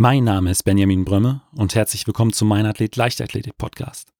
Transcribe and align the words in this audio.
Mein 0.00 0.22
Name 0.22 0.52
ist 0.52 0.62
Benjamin 0.62 1.04
Brömme 1.04 1.42
und 1.56 1.74
herzlich 1.74 2.06
willkommen 2.06 2.32
zum 2.32 2.46
Mein 2.46 2.66
Athlet 2.66 2.94
Leichtathletik 2.94 3.58
Podcast. 3.58 4.12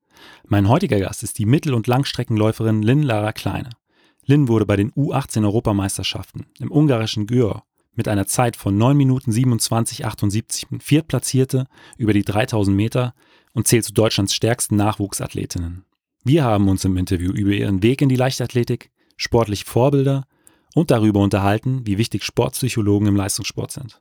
Mein 0.45 0.69
heutiger 0.69 0.99
Gast 0.99 1.23
ist 1.23 1.39
die 1.39 1.47
Mittel- 1.47 1.73
und 1.73 1.87
Langstreckenläuferin 1.87 2.83
Lynn 2.83 3.05
Lara 3.05 3.31
Kleine. 3.31 3.71
Lynn 4.27 4.49
wurde 4.49 4.67
bei 4.67 4.75
den 4.75 4.91
U18 4.95 5.45
Europameisterschaften 5.45 6.47
im 6.59 6.73
ungarischen 6.73 7.29
Győr 7.29 7.63
mit 7.95 8.09
einer 8.09 8.27
Zeit 8.27 8.57
von 8.57 8.77
9 8.77 8.97
Minuten 8.97 9.31
27,78 9.31 10.83
Viertplatzierte 10.83 11.69
über 11.97 12.13
die 12.13 12.25
3000 12.25 12.77
Meter 12.77 13.15
und 13.53 13.69
zählt 13.69 13.85
zu 13.85 13.93
Deutschlands 13.93 14.35
stärksten 14.35 14.75
Nachwuchsathletinnen. 14.75 15.85
Wir 16.25 16.43
haben 16.43 16.69
uns 16.69 16.85
im 16.85 16.97
Interview 16.97 17.31
über 17.31 17.53
ihren 17.53 17.85
Weg 17.85 18.03
in 18.03 18.09
die 18.09 18.17
Leichtathletik, 18.17 18.91
sportliche 19.17 19.65
Vorbilder 19.65 20.25
und 20.75 20.91
darüber 20.91 21.21
unterhalten, 21.21 21.87
wie 21.87 21.99
wichtig 21.99 22.25
Sportpsychologen 22.25 23.07
im 23.07 23.15
Leistungssport 23.15 23.71
sind. 23.71 24.01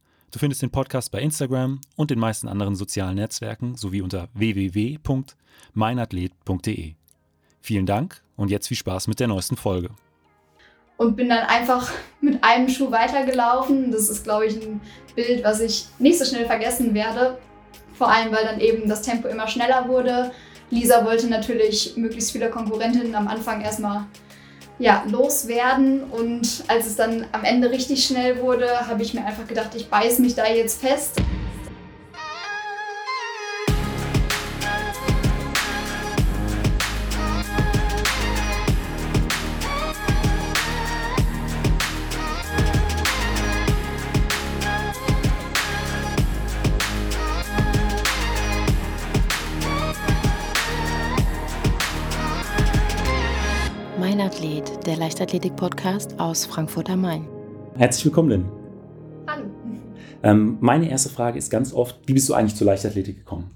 Du 0.31 0.39
findest 0.39 0.61
den 0.61 0.71
Podcast 0.71 1.11
bei 1.11 1.19
Instagram 1.19 1.81
und 1.97 2.09
den 2.09 2.17
meisten 2.17 2.47
anderen 2.47 2.77
sozialen 2.77 3.15
Netzwerken 3.15 3.75
sowie 3.75 4.01
unter 4.01 4.29
www.meinathlet.de. 4.33 6.93
Vielen 7.59 7.85
Dank 7.85 8.23
und 8.37 8.49
jetzt 8.49 8.69
viel 8.69 8.77
Spaß 8.77 9.09
mit 9.09 9.19
der 9.19 9.27
neuesten 9.27 9.57
Folge. 9.57 9.89
Und 10.95 11.17
bin 11.17 11.27
dann 11.27 11.45
einfach 11.47 11.91
mit 12.21 12.41
einem 12.45 12.69
Schuh 12.69 12.91
weitergelaufen. 12.91 13.91
Das 13.91 14.07
ist, 14.07 14.23
glaube 14.23 14.45
ich, 14.45 14.55
ein 14.55 14.79
Bild, 15.15 15.43
was 15.43 15.59
ich 15.59 15.87
nicht 15.99 16.17
so 16.17 16.23
schnell 16.23 16.45
vergessen 16.45 16.93
werde. 16.93 17.37
Vor 17.95 18.09
allem, 18.09 18.31
weil 18.31 18.45
dann 18.45 18.61
eben 18.61 18.87
das 18.87 19.01
Tempo 19.01 19.27
immer 19.27 19.49
schneller 19.49 19.89
wurde. 19.89 20.31
Lisa 20.69 21.03
wollte 21.03 21.27
natürlich 21.27 21.97
möglichst 21.97 22.31
viele 22.31 22.49
Konkurrentinnen 22.49 23.15
am 23.15 23.27
Anfang 23.27 23.59
erstmal 23.59 24.05
ja, 24.79 25.03
loswerden. 25.07 26.03
Und 26.03 26.63
als 26.67 26.87
es 26.87 26.95
dann 26.95 27.25
am 27.31 27.43
Ende 27.43 27.69
richtig 27.69 28.05
schnell 28.05 28.41
wurde, 28.41 28.87
habe 28.87 29.03
ich 29.03 29.13
mir 29.13 29.25
einfach 29.25 29.47
gedacht, 29.47 29.69
ich 29.75 29.89
beiß 29.89 30.19
mich 30.19 30.35
da 30.35 30.47
jetzt 30.47 30.81
fest. 30.81 31.21
Leichtathletik-Podcast 55.01 56.19
aus 56.19 56.45
Frankfurt 56.45 56.87
am 56.91 57.01
Main. 57.01 57.27
Herzlich 57.75 58.05
willkommen, 58.05 58.29
Lynn. 58.29 58.45
Hallo. 59.25 59.45
Ähm, 60.21 60.59
meine 60.61 60.91
erste 60.91 61.09
Frage 61.09 61.39
ist 61.39 61.49
ganz 61.49 61.73
oft, 61.73 61.97
wie 62.05 62.13
bist 62.13 62.29
du 62.29 62.35
eigentlich 62.35 62.55
zur 62.55 62.67
Leichtathletik 62.67 63.17
gekommen? 63.17 63.49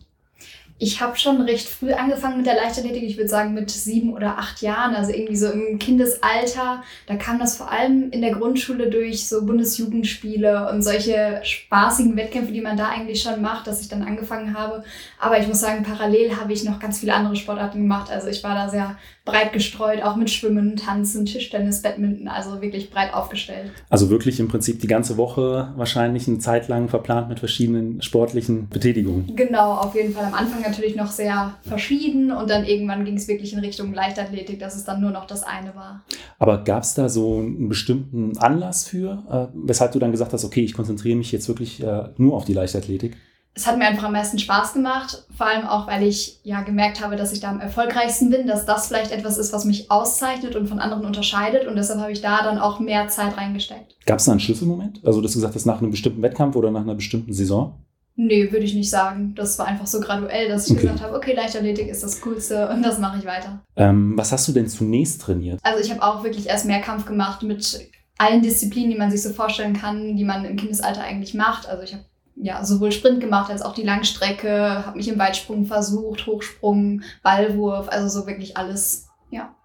Ich 0.77 1.01
habe 1.01 1.17
schon 1.17 1.39
recht 1.39 1.69
früh 1.69 1.93
angefangen 1.93 2.37
mit 2.37 2.45
der 2.45 2.55
Leichtathletik, 2.55 3.03
ich 3.03 3.15
würde 3.15 3.29
sagen 3.29 3.53
mit 3.53 3.71
sieben 3.71 4.13
oder 4.13 4.37
acht 4.37 4.61
Jahren, 4.61 4.93
also 4.93 5.13
irgendwie 5.13 5.37
so 5.37 5.49
im 5.49 5.79
Kindesalter. 5.79 6.83
Da 7.07 7.15
kam 7.15 7.39
das 7.39 7.55
vor 7.55 7.71
allem 7.71 8.09
in 8.11 8.21
der 8.21 8.33
Grundschule 8.33 8.89
durch 8.89 9.25
so 9.27 9.45
Bundesjugendspiele 9.45 10.69
und 10.69 10.81
solche 10.81 11.39
spaßigen 11.43 12.17
Wettkämpfe, 12.17 12.51
die 12.51 12.59
man 12.59 12.75
da 12.75 12.89
eigentlich 12.89 13.21
schon 13.21 13.41
macht, 13.41 13.67
dass 13.67 13.79
ich 13.79 13.87
dann 13.87 14.03
angefangen 14.03 14.53
habe. 14.57 14.83
Aber 15.17 15.39
ich 15.39 15.47
muss 15.47 15.61
sagen, 15.61 15.83
parallel 15.83 16.35
habe 16.35 16.51
ich 16.51 16.65
noch 16.65 16.79
ganz 16.79 16.99
viele 16.99 17.13
andere 17.13 17.37
Sportarten 17.37 17.79
gemacht. 17.79 18.11
Also 18.11 18.27
ich 18.27 18.43
war 18.43 18.55
da 18.55 18.67
sehr 18.67 18.97
breit 19.23 19.53
gestreut, 19.53 20.03
auch 20.03 20.17
mit 20.17 20.29
Schwimmen, 20.29 20.75
Tanzen, 20.75 21.25
Tischtennis, 21.25 21.81
Badminton, 21.81 22.27
also 22.27 22.61
wirklich 22.61 22.91
breit 22.91 23.13
aufgestellt. 23.13 23.71
Also 23.89 24.09
wirklich 24.09 24.39
im 24.39 24.47
Prinzip 24.49 24.81
die 24.81 24.87
ganze 24.87 25.17
Woche 25.17 25.73
wahrscheinlich 25.75 26.27
eine 26.27 26.39
Zeit 26.39 26.67
lang 26.67 26.89
verplant 26.89 27.29
mit 27.29 27.39
verschiedenen 27.39 28.01
sportlichen 28.01 28.69
Betätigungen. 28.69 29.35
Genau, 29.35 29.73
auf 29.73 29.95
jeden 29.95 30.13
Fall. 30.13 30.25
Am 30.25 30.33
Anfang 30.33 30.64
natürlich 30.65 30.95
noch 30.95 31.11
sehr 31.11 31.57
verschieden 31.61 32.31
und 32.31 32.49
dann 32.49 32.65
irgendwann 32.65 33.05
ging 33.05 33.17
es 33.17 33.27
wirklich 33.27 33.53
in 33.53 33.59
Richtung 33.59 33.93
Leichtathletik, 33.93 34.59
dass 34.59 34.75
es 34.75 34.83
dann 34.83 35.01
nur 35.01 35.11
noch 35.11 35.25
das 35.25 35.43
eine 35.43 35.75
war. 35.75 36.03
Aber 36.39 36.63
gab 36.63 36.83
es 36.83 36.93
da 36.93 37.09
so 37.09 37.37
einen 37.39 37.69
bestimmten 37.69 38.37
Anlass 38.37 38.87
für, 38.87 39.23
äh, 39.29 39.55
weshalb 39.55 39.91
du 39.91 39.99
dann 39.99 40.11
gesagt 40.11 40.33
hast, 40.33 40.45
okay, 40.45 40.63
ich 40.63 40.73
konzentriere 40.73 41.17
mich 41.17 41.31
jetzt 41.31 41.47
wirklich 41.47 41.81
äh, 41.81 42.09
nur 42.17 42.35
auf 42.35 42.45
die 42.45 42.53
Leichtathletik? 42.53 43.17
es 43.57 43.65
hat 43.65 43.77
mir 43.77 43.85
einfach 43.85 44.03
am 44.03 44.11
meisten 44.11 44.37
Spaß 44.37 44.73
gemacht, 44.73 45.25
vor 45.35 45.47
allem 45.47 45.65
auch, 45.65 45.87
weil 45.87 46.03
ich 46.03 46.41
ja 46.43 46.61
gemerkt 46.61 47.01
habe, 47.01 47.15
dass 47.15 47.31
ich 47.31 47.39
da 47.39 47.49
am 47.49 47.61
erfolgreichsten 47.61 48.29
bin, 48.29 48.47
dass 48.47 48.65
das 48.65 48.87
vielleicht 48.87 49.11
etwas 49.11 49.37
ist, 49.37 49.53
was 49.53 49.63
mich 49.63 49.89
auszeichnet 49.89 50.57
und 50.57 50.67
von 50.67 50.79
anderen 50.79 51.05
unterscheidet 51.05 51.65
und 51.65 51.77
deshalb 51.77 52.01
habe 52.01 52.11
ich 52.11 52.19
da 52.19 52.43
dann 52.43 52.59
auch 52.59 52.81
mehr 52.81 53.07
Zeit 53.07 53.37
reingesteckt. 53.37 53.95
Gab 54.05 54.19
es 54.19 54.25
da 54.25 54.31
einen 54.31 54.41
Schlüsselmoment? 54.41 54.99
Also, 55.05 55.21
dass 55.21 55.31
du 55.31 55.37
gesagt 55.37 55.55
hast, 55.55 55.65
nach 55.65 55.81
einem 55.81 55.91
bestimmten 55.91 56.21
Wettkampf 56.21 56.57
oder 56.57 56.69
nach 56.69 56.81
einer 56.81 56.95
bestimmten 56.95 57.31
Saison? 57.31 57.79
Nee, 58.17 58.51
würde 58.51 58.65
ich 58.65 58.73
nicht 58.73 58.89
sagen. 58.89 59.33
Das 59.35 59.59
war 59.59 59.67
einfach 59.67 59.87
so 59.87 59.99
graduell, 59.99 60.47
dass 60.47 60.67
ich 60.67 60.73
okay. 60.73 60.83
gesagt 60.83 61.01
habe, 61.01 61.15
okay, 61.15 61.33
Leichtathletik 61.33 61.89
ist 61.89 62.03
das 62.03 62.21
Coolste 62.21 62.69
und 62.69 62.81
das 62.81 62.97
mache 62.99 63.19
ich 63.19 63.25
weiter. 63.25 63.61
Ähm, 63.75 64.13
was 64.15 64.31
hast 64.31 64.47
du 64.47 64.53
denn 64.53 64.67
zunächst 64.67 65.21
trainiert? 65.21 65.59
Also 65.63 65.83
ich 65.83 65.91
habe 65.91 66.01
auch 66.01 66.23
wirklich 66.23 66.47
erst 66.47 66.65
Mehrkampf 66.65 67.05
gemacht 67.05 67.43
mit 67.43 67.89
allen 68.17 68.41
Disziplinen, 68.41 68.91
die 68.91 68.97
man 68.97 69.11
sich 69.11 69.21
so 69.21 69.31
vorstellen 69.31 69.73
kann, 69.73 70.15
die 70.15 70.23
man 70.23 70.45
im 70.45 70.55
Kindesalter 70.55 71.03
eigentlich 71.03 71.33
macht. 71.33 71.67
Also 71.67 71.83
ich 71.83 71.93
habe 71.93 72.05
ja, 72.35 72.63
sowohl 72.63 72.91
Sprint 72.91 73.21
gemacht 73.21 73.49
als 73.49 73.61
auch 73.61 73.73
die 73.73 73.83
Langstrecke, 73.83 74.85
habe 74.85 74.97
mich 74.97 75.07
im 75.07 75.17
Weitsprung 75.17 75.65
versucht, 75.65 76.27
Hochsprung, 76.27 77.01
Ballwurf, 77.23 77.87
also 77.89 78.07
so 78.07 78.27
wirklich 78.27 78.57
alles, 78.57 79.07
ja. 79.31 79.55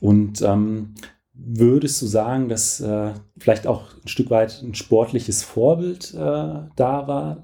Und 0.00 0.40
ähm, 0.42 0.94
würdest 1.44 2.00
du 2.02 2.06
sagen, 2.06 2.48
dass 2.48 2.80
äh, 2.80 3.12
vielleicht 3.38 3.66
auch 3.66 3.82
ein 4.04 4.08
Stück 4.08 4.30
weit 4.30 4.62
ein 4.62 4.74
sportliches 4.74 5.42
Vorbild 5.42 6.14
äh, 6.14 6.16
da 6.16 7.06
war, 7.06 7.42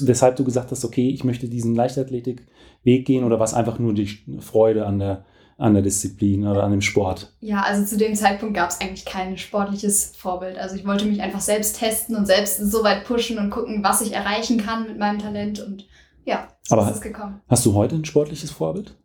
weshalb 0.00 0.36
du 0.36 0.44
gesagt 0.44 0.70
hast, 0.70 0.84
okay, 0.84 1.10
ich 1.10 1.24
möchte 1.24 1.48
diesen 1.48 1.74
Leichtathletikweg 1.74 3.04
gehen 3.04 3.24
oder 3.24 3.38
was 3.38 3.54
einfach 3.54 3.78
nur 3.78 3.94
die 3.94 4.08
Freude 4.40 4.86
an 4.86 4.98
der 4.98 5.24
an 5.58 5.74
der 5.74 5.82
Disziplin 5.82 6.44
oder 6.44 6.64
an 6.64 6.72
dem 6.72 6.80
Sport? 6.80 7.32
Ja, 7.38 7.62
also 7.62 7.84
zu 7.84 7.96
dem 7.96 8.16
Zeitpunkt 8.16 8.54
gab 8.54 8.70
es 8.70 8.80
eigentlich 8.80 9.04
kein 9.04 9.38
sportliches 9.38 10.12
Vorbild. 10.16 10.58
Also 10.58 10.74
ich 10.74 10.84
wollte 10.84 11.04
mich 11.04 11.22
einfach 11.22 11.40
selbst 11.40 11.78
testen 11.78 12.16
und 12.16 12.26
selbst 12.26 12.58
so 12.58 12.82
weit 12.82 13.04
pushen 13.04 13.38
und 13.38 13.50
gucken, 13.50 13.84
was 13.84 14.00
ich 14.00 14.12
erreichen 14.12 14.58
kann 14.58 14.88
mit 14.88 14.98
meinem 14.98 15.20
Talent 15.20 15.60
und 15.60 15.86
ja, 16.24 16.48
so 16.62 16.76
Aber 16.76 16.88
ist 16.88 16.96
es 16.96 17.00
gekommen. 17.00 17.40
Hast 17.46 17.64
du 17.64 17.74
heute 17.74 17.94
ein 17.94 18.04
sportliches 18.04 18.50
Vorbild? 18.50 18.96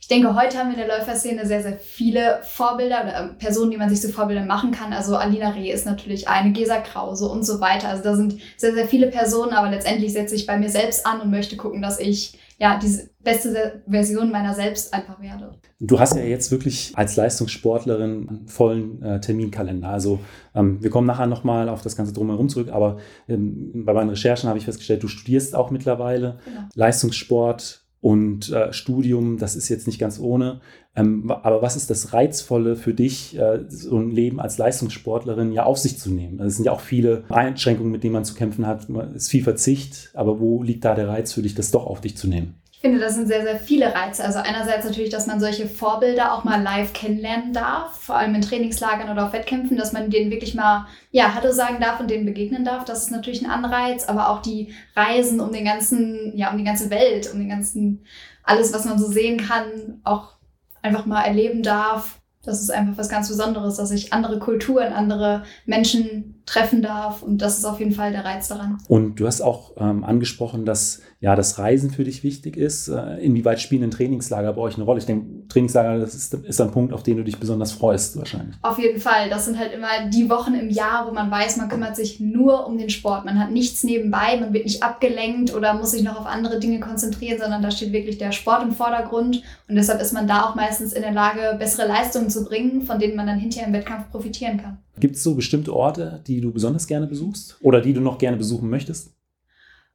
Ich 0.00 0.08
denke, 0.08 0.34
heute 0.34 0.56
haben 0.56 0.70
wir 0.70 0.82
in 0.82 0.88
der 0.88 0.98
Läuferszene 0.98 1.44
sehr, 1.46 1.62
sehr 1.62 1.78
viele 1.78 2.40
Vorbilder 2.42 3.02
oder 3.02 3.20
ähm, 3.20 3.38
Personen, 3.38 3.70
die 3.70 3.76
man 3.76 3.90
sich 3.90 4.00
zu 4.00 4.08
Vorbilder 4.08 4.44
machen 4.44 4.70
kann. 4.70 4.94
Also 4.94 5.14
Alina 5.14 5.50
Reh 5.50 5.70
ist 5.70 5.84
natürlich 5.84 6.26
eine, 6.26 6.52
Gesa 6.52 6.80
Krause 6.80 7.28
und 7.28 7.44
so 7.44 7.60
weiter. 7.60 7.88
Also 7.88 8.02
da 8.02 8.16
sind 8.16 8.36
sehr, 8.56 8.72
sehr 8.72 8.88
viele 8.88 9.08
Personen, 9.08 9.52
aber 9.52 9.70
letztendlich 9.70 10.14
setze 10.14 10.34
ich 10.34 10.46
bei 10.46 10.58
mir 10.58 10.70
selbst 10.70 11.06
an 11.06 11.20
und 11.20 11.30
möchte 11.30 11.56
gucken, 11.56 11.82
dass 11.82 12.00
ich 12.00 12.38
ja 12.58 12.78
diese 12.78 13.10
beste 13.22 13.82
Version 13.86 14.30
meiner 14.30 14.54
selbst 14.54 14.92
einfach 14.94 15.20
werde. 15.20 15.52
Du 15.80 16.00
hast 16.00 16.16
ja 16.16 16.22
jetzt 16.22 16.50
wirklich 16.50 16.92
als 16.94 17.16
Leistungssportlerin 17.16 18.28
einen 18.28 18.48
vollen 18.48 19.02
äh, 19.02 19.20
Terminkalender. 19.20 19.88
Also 19.88 20.20
ähm, 20.54 20.82
wir 20.82 20.90
kommen 20.90 21.06
nachher 21.06 21.26
nochmal 21.26 21.68
auf 21.68 21.82
das 21.82 21.94
Ganze 21.94 22.14
drumherum 22.14 22.48
zurück, 22.48 22.70
aber 22.70 22.98
ähm, 23.28 23.84
bei 23.84 23.92
meinen 23.92 24.10
Recherchen 24.10 24.48
habe 24.48 24.58
ich 24.58 24.64
festgestellt, 24.64 25.02
du 25.02 25.08
studierst 25.08 25.54
auch 25.54 25.70
mittlerweile 25.70 26.38
genau. 26.44 26.62
Leistungssport 26.74 27.84
und 28.00 28.50
äh, 28.50 28.72
Studium, 28.72 29.36
das 29.38 29.56
ist 29.56 29.68
jetzt 29.68 29.86
nicht 29.86 29.98
ganz 29.98 30.18
ohne. 30.18 30.60
Ähm, 30.96 31.30
aber 31.30 31.62
was 31.62 31.76
ist 31.76 31.90
das 31.90 32.12
Reizvolle 32.12 32.74
für 32.76 32.94
dich, 32.94 33.38
äh, 33.38 33.60
so 33.68 33.98
ein 33.98 34.10
Leben 34.10 34.40
als 34.40 34.58
Leistungssportlerin 34.58 35.52
ja 35.52 35.64
auf 35.64 35.78
sich 35.78 35.98
zu 35.98 36.10
nehmen? 36.10 36.40
Also 36.40 36.48
es 36.48 36.56
sind 36.56 36.64
ja 36.64 36.72
auch 36.72 36.80
viele 36.80 37.24
Einschränkungen, 37.28 37.92
mit 37.92 38.02
denen 38.02 38.14
man 38.14 38.24
zu 38.24 38.34
kämpfen 38.34 38.66
hat. 38.66 38.88
Es 38.88 39.24
ist 39.24 39.30
viel 39.30 39.44
Verzicht, 39.44 40.10
aber 40.14 40.40
wo 40.40 40.62
liegt 40.62 40.84
da 40.84 40.94
der 40.94 41.08
Reiz 41.08 41.32
für 41.32 41.42
dich, 41.42 41.54
das 41.54 41.70
doch 41.70 41.86
auf 41.86 42.00
dich 42.00 42.16
zu 42.16 42.26
nehmen? 42.26 42.59
Ich 42.80 42.88
finde, 42.88 42.98
das 42.98 43.14
sind 43.14 43.28
sehr, 43.28 43.42
sehr 43.42 43.60
viele 43.60 43.94
Reize. 43.94 44.24
Also 44.24 44.38
einerseits 44.38 44.86
natürlich, 44.86 45.10
dass 45.10 45.26
man 45.26 45.38
solche 45.38 45.68
Vorbilder 45.68 46.32
auch 46.32 46.44
mal 46.44 46.62
live 46.62 46.94
kennenlernen 46.94 47.52
darf, 47.52 48.00
vor 48.00 48.16
allem 48.16 48.34
in 48.34 48.40
Trainingslagern 48.40 49.10
oder 49.10 49.26
auf 49.26 49.34
Wettkämpfen, 49.34 49.76
dass 49.76 49.92
man 49.92 50.08
denen 50.08 50.30
wirklich 50.30 50.54
mal, 50.54 50.86
ja, 51.10 51.34
Hallo 51.34 51.52
sagen 51.52 51.78
darf 51.78 52.00
und 52.00 52.10
denen 52.10 52.24
begegnen 52.24 52.64
darf. 52.64 52.86
Das 52.86 53.02
ist 53.02 53.10
natürlich 53.10 53.44
ein 53.44 53.50
Anreiz, 53.50 54.08
aber 54.08 54.30
auch 54.30 54.40
die 54.40 54.72
Reisen 54.96 55.40
um 55.40 55.52
den 55.52 55.66
ganzen, 55.66 56.34
ja, 56.34 56.50
um 56.50 56.56
die 56.56 56.64
ganze 56.64 56.88
Welt, 56.88 57.30
um 57.30 57.38
den 57.38 57.50
ganzen, 57.50 58.06
alles, 58.44 58.72
was 58.72 58.86
man 58.86 58.98
so 58.98 59.08
sehen 59.08 59.46
kann, 59.46 60.00
auch 60.02 60.36
einfach 60.80 61.04
mal 61.04 61.24
erleben 61.24 61.62
darf. 61.62 62.18
Das 62.42 62.62
ist 62.62 62.70
einfach 62.70 62.96
was 62.96 63.10
ganz 63.10 63.28
Besonderes, 63.28 63.76
dass 63.76 63.90
ich 63.90 64.14
andere 64.14 64.38
Kulturen, 64.38 64.94
andere 64.94 65.42
Menschen 65.66 66.39
treffen 66.50 66.82
darf. 66.82 67.22
Und 67.22 67.38
das 67.42 67.58
ist 67.58 67.64
auf 67.64 67.78
jeden 67.78 67.92
Fall 67.92 68.12
der 68.12 68.24
Reiz 68.24 68.48
daran. 68.48 68.78
Und 68.88 69.20
du 69.20 69.26
hast 69.26 69.40
auch 69.40 69.72
ähm, 69.76 70.02
angesprochen, 70.04 70.64
dass 70.64 71.00
ja 71.20 71.36
das 71.36 71.58
Reisen 71.58 71.90
für 71.90 72.02
dich 72.02 72.24
wichtig 72.24 72.56
ist. 72.56 72.88
Äh, 72.88 73.18
inwieweit 73.18 73.60
spielen 73.60 73.84
ein 73.84 73.90
Trainingslager 73.90 74.52
bei 74.54 74.60
euch 74.60 74.74
eine 74.74 74.84
Rolle? 74.84 74.98
Ich 74.98 75.06
denke, 75.06 75.46
Trainingslager 75.48 75.98
das 75.98 76.14
ist, 76.14 76.34
ist 76.34 76.60
ein 76.60 76.72
Punkt, 76.72 76.92
auf 76.92 77.02
den 77.02 77.18
du 77.18 77.24
dich 77.24 77.38
besonders 77.38 77.72
freust, 77.72 78.16
wahrscheinlich. 78.16 78.56
Auf 78.62 78.78
jeden 78.78 79.00
Fall. 79.00 79.28
Das 79.30 79.44
sind 79.44 79.58
halt 79.58 79.72
immer 79.72 80.08
die 80.12 80.28
Wochen 80.28 80.54
im 80.54 80.70
Jahr, 80.70 81.06
wo 81.06 81.14
man 81.14 81.30
weiß, 81.30 81.56
man 81.58 81.68
kümmert 81.68 81.94
sich 81.94 82.18
nur 82.18 82.66
um 82.66 82.78
den 82.78 82.90
Sport. 82.90 83.24
Man 83.24 83.38
hat 83.38 83.52
nichts 83.52 83.84
nebenbei, 83.84 84.38
man 84.40 84.52
wird 84.52 84.64
nicht 84.64 84.82
abgelenkt 84.82 85.54
oder 85.54 85.74
muss 85.74 85.92
sich 85.92 86.02
noch 86.02 86.18
auf 86.18 86.26
andere 86.26 86.58
Dinge 86.58 86.80
konzentrieren, 86.80 87.38
sondern 87.38 87.62
da 87.62 87.70
steht 87.70 87.92
wirklich 87.92 88.18
der 88.18 88.32
Sport 88.32 88.62
im 88.64 88.72
Vordergrund. 88.72 89.42
Und 89.68 89.76
deshalb 89.76 90.00
ist 90.00 90.12
man 90.12 90.26
da 90.26 90.46
auch 90.46 90.56
meistens 90.56 90.92
in 90.92 91.02
der 91.02 91.12
Lage, 91.12 91.56
bessere 91.58 91.86
Leistungen 91.86 92.28
zu 92.28 92.44
bringen, 92.44 92.82
von 92.82 92.98
denen 92.98 93.14
man 93.14 93.28
dann 93.28 93.38
hinterher 93.38 93.68
im 93.68 93.74
Wettkampf 93.74 94.10
profitieren 94.10 94.56
kann. 94.60 94.78
Gibt 95.00 95.16
es 95.16 95.22
so 95.22 95.34
bestimmte 95.34 95.74
Orte, 95.74 96.22
die 96.26 96.40
du 96.40 96.52
besonders 96.52 96.86
gerne 96.86 97.06
besuchst 97.06 97.56
oder 97.62 97.80
die 97.80 97.94
du 97.94 98.00
noch 98.00 98.18
gerne 98.18 98.36
besuchen 98.36 98.68
möchtest? 98.68 99.14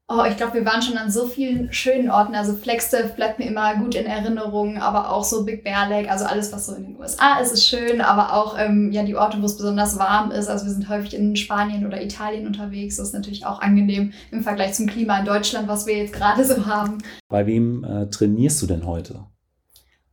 Oh, 0.07 0.23
ich 0.29 0.37
glaube, 0.37 0.53
wir 0.53 0.65
waren 0.65 0.83
schon 0.83 0.97
an 0.97 1.09
so 1.09 1.25
vielen 1.25 1.73
schönen 1.73 2.11
Orten. 2.11 2.35
Also 2.35 2.53
Flagstaff 2.53 3.15
bleibt 3.15 3.39
mir 3.39 3.45
immer 3.45 3.75
gut 3.77 3.95
in 3.95 4.05
Erinnerung, 4.05 4.77
aber 4.77 5.11
auch 5.11 5.23
so 5.23 5.45
Big 5.45 5.63
Bear 5.63 5.89
Lake, 5.89 6.11
also 6.11 6.25
alles, 6.25 6.53
was 6.53 6.67
so 6.67 6.75
in 6.75 6.83
den 6.83 6.99
USA 6.99 7.39
ist, 7.39 7.53
ist 7.53 7.67
schön, 7.67 8.01
aber 8.01 8.33
auch 8.33 8.55
ähm, 8.59 8.91
ja, 8.91 9.01
die 9.01 9.15
Orte, 9.15 9.41
wo 9.41 9.45
es 9.47 9.57
besonders 9.57 9.97
warm 9.97 10.29
ist. 10.29 10.47
Also 10.47 10.65
wir 10.65 10.73
sind 10.73 10.89
häufig 10.89 11.15
in 11.15 11.35
Spanien 11.35 11.87
oder 11.87 12.03
Italien 12.03 12.45
unterwegs. 12.45 12.97
Das 12.97 13.07
ist 13.07 13.13
natürlich 13.13 13.47
auch 13.47 13.61
angenehm 13.61 14.13
im 14.29 14.43
Vergleich 14.43 14.73
zum 14.73 14.85
Klima 14.85 15.19
in 15.19 15.25
Deutschland, 15.25 15.67
was 15.67 15.87
wir 15.87 15.97
jetzt 15.97 16.13
gerade 16.13 16.45
so 16.45 16.67
haben. 16.67 16.99
Bei 17.27 17.47
wem 17.47 17.83
äh, 17.83 18.07
trainierst 18.07 18.61
du 18.61 18.67
denn 18.67 18.85
heute? 18.85 19.25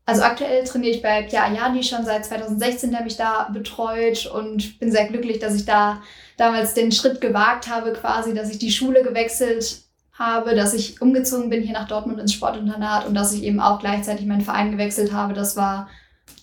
Also 0.05 0.23
aktuell 0.23 0.65
trainiere 0.65 0.97
ich 0.97 1.03
bei 1.03 1.23
Pia 1.23 1.45
Ayani 1.45 1.83
schon 1.85 2.05
seit 2.05 2.25
2016, 2.25 2.91
der 2.91 3.05
mich 3.05 3.17
da 3.17 3.49
betreut 3.53 4.27
und 4.27 4.81
bin 4.81 4.91
sehr 4.91 5.07
glücklich, 5.07 5.39
dass 5.39 5.55
ich 5.55 5.65
da 5.65 6.03
damals 6.37 6.75
den 6.75 6.91
Schritt 6.91 7.21
gewagt 7.21 7.71
habe, 7.71 7.93
quasi, 7.93 8.35
dass 8.35 8.51
ich 8.51 8.59
die 8.59 8.73
Schule 8.73 9.03
gewechselt 9.05 9.83
habe, 10.13 10.55
dass 10.55 10.75
ich 10.75 11.01
umgezogen 11.01 11.51
bin 11.51 11.63
hier 11.63 11.73
nach 11.73 11.87
Dortmund 11.87 12.19
ins 12.19 12.33
Sportinternat 12.33 13.07
und 13.07 13.15
dass 13.15 13.33
ich 13.33 13.45
eben 13.45 13.61
auch 13.61 13.79
gleichzeitig 13.79 14.27
meinen 14.27 14.41
Verein 14.41 14.73
gewechselt 14.73 15.13
habe. 15.13 15.35
Das 15.35 15.57
war 15.57 15.89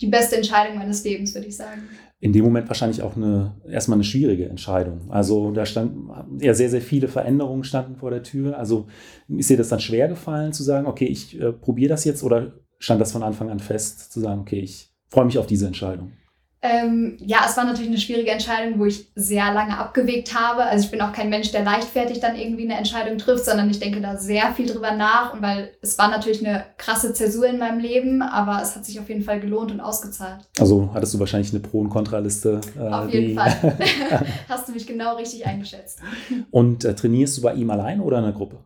die 0.01 0.07
beste 0.07 0.37
Entscheidung 0.37 0.77
meines 0.77 1.03
Lebens, 1.03 1.33
würde 1.35 1.47
ich 1.47 1.57
sagen. 1.57 1.89
In 2.21 2.33
dem 2.33 2.43
Moment 2.43 2.67
wahrscheinlich 2.67 3.01
auch 3.01 3.15
eine, 3.15 3.55
erstmal 3.69 3.97
eine 3.97 4.03
schwierige 4.03 4.49
Entscheidung. 4.49 5.09
Also 5.09 5.51
da 5.51 5.65
standen 5.65 6.09
ja 6.39 6.53
sehr, 6.53 6.69
sehr 6.69 6.81
viele 6.81 7.07
Veränderungen 7.07 7.63
standen 7.63 7.95
vor 7.95 8.09
der 8.09 8.23
Tür. 8.23 8.57
Also 8.57 8.87
ist 9.27 9.49
dir 9.49 9.57
das 9.57 9.69
dann 9.69 9.79
schwer 9.79 10.07
gefallen 10.07 10.51
zu 10.51 10.63
sagen, 10.63 10.87
okay, 10.87 11.05
ich 11.05 11.39
äh, 11.39 11.53
probiere 11.53 11.89
das 11.89 12.03
jetzt 12.03 12.23
oder 12.23 12.53
stand 12.79 12.99
das 13.01 13.11
von 13.11 13.23
Anfang 13.23 13.49
an 13.49 13.59
fest, 13.59 14.11
zu 14.11 14.19
sagen, 14.19 14.41
okay, 14.41 14.59
ich 14.59 14.89
freue 15.09 15.25
mich 15.25 15.37
auf 15.37 15.47
diese 15.47 15.67
Entscheidung? 15.67 16.13
Ähm, 16.61 17.15
ja, 17.21 17.45
es 17.47 17.55
war 17.55 17.63
natürlich 17.63 17.87
eine 17.87 17.99
schwierige 17.99 18.31
Entscheidung, 18.31 18.79
wo 18.79 18.85
ich 18.85 19.07
sehr 19.15 19.53
lange 19.53 19.77
abgewegt 19.77 20.37
habe. 20.37 20.63
Also 20.63 20.85
ich 20.85 20.91
bin 20.91 20.99
auch 20.99 21.13
kein 21.13 21.29
Mensch, 21.29 21.51
der 21.51 21.63
leichtfertig 21.63 22.19
dann 22.19 22.35
irgendwie 22.35 22.65
eine 22.65 22.77
Entscheidung 22.77 23.17
trifft, 23.17 23.45
sondern 23.45 23.69
ich 23.69 23.79
denke 23.79 24.01
da 24.01 24.17
sehr 24.17 24.53
viel 24.53 24.65
drüber 24.65 24.91
nach. 24.91 25.33
Und 25.33 25.41
weil 25.41 25.71
es 25.81 25.97
war 25.97 26.09
natürlich 26.09 26.45
eine 26.45 26.65
krasse 26.77 27.13
Zäsur 27.13 27.47
in 27.47 27.59
meinem 27.59 27.79
Leben, 27.79 28.21
aber 28.21 28.61
es 28.61 28.75
hat 28.75 28.85
sich 28.85 28.99
auf 28.99 29.07
jeden 29.07 29.23
Fall 29.23 29.39
gelohnt 29.39 29.71
und 29.71 29.79
ausgezahlt. 29.79 30.49
Also 30.59 30.89
hattest 30.93 31.13
du 31.13 31.19
wahrscheinlich 31.19 31.51
eine 31.51 31.61
Pro- 31.61 31.79
und 31.79 31.89
Kontraliste. 31.89 32.59
Äh, 32.77 32.89
auf 32.89 33.13
jeden 33.13 33.35
Fall. 33.35 33.55
Hast 34.49 34.67
du 34.67 34.73
mich 34.73 34.85
genau 34.85 35.15
richtig 35.15 35.45
eingeschätzt. 35.45 35.99
Und 36.51 36.83
äh, 36.83 36.93
trainierst 36.93 37.37
du 37.37 37.41
bei 37.41 37.53
ihm 37.53 37.69
allein 37.69 38.01
oder 38.01 38.17
in 38.17 38.25
einer 38.25 38.33
Gruppe? 38.33 38.57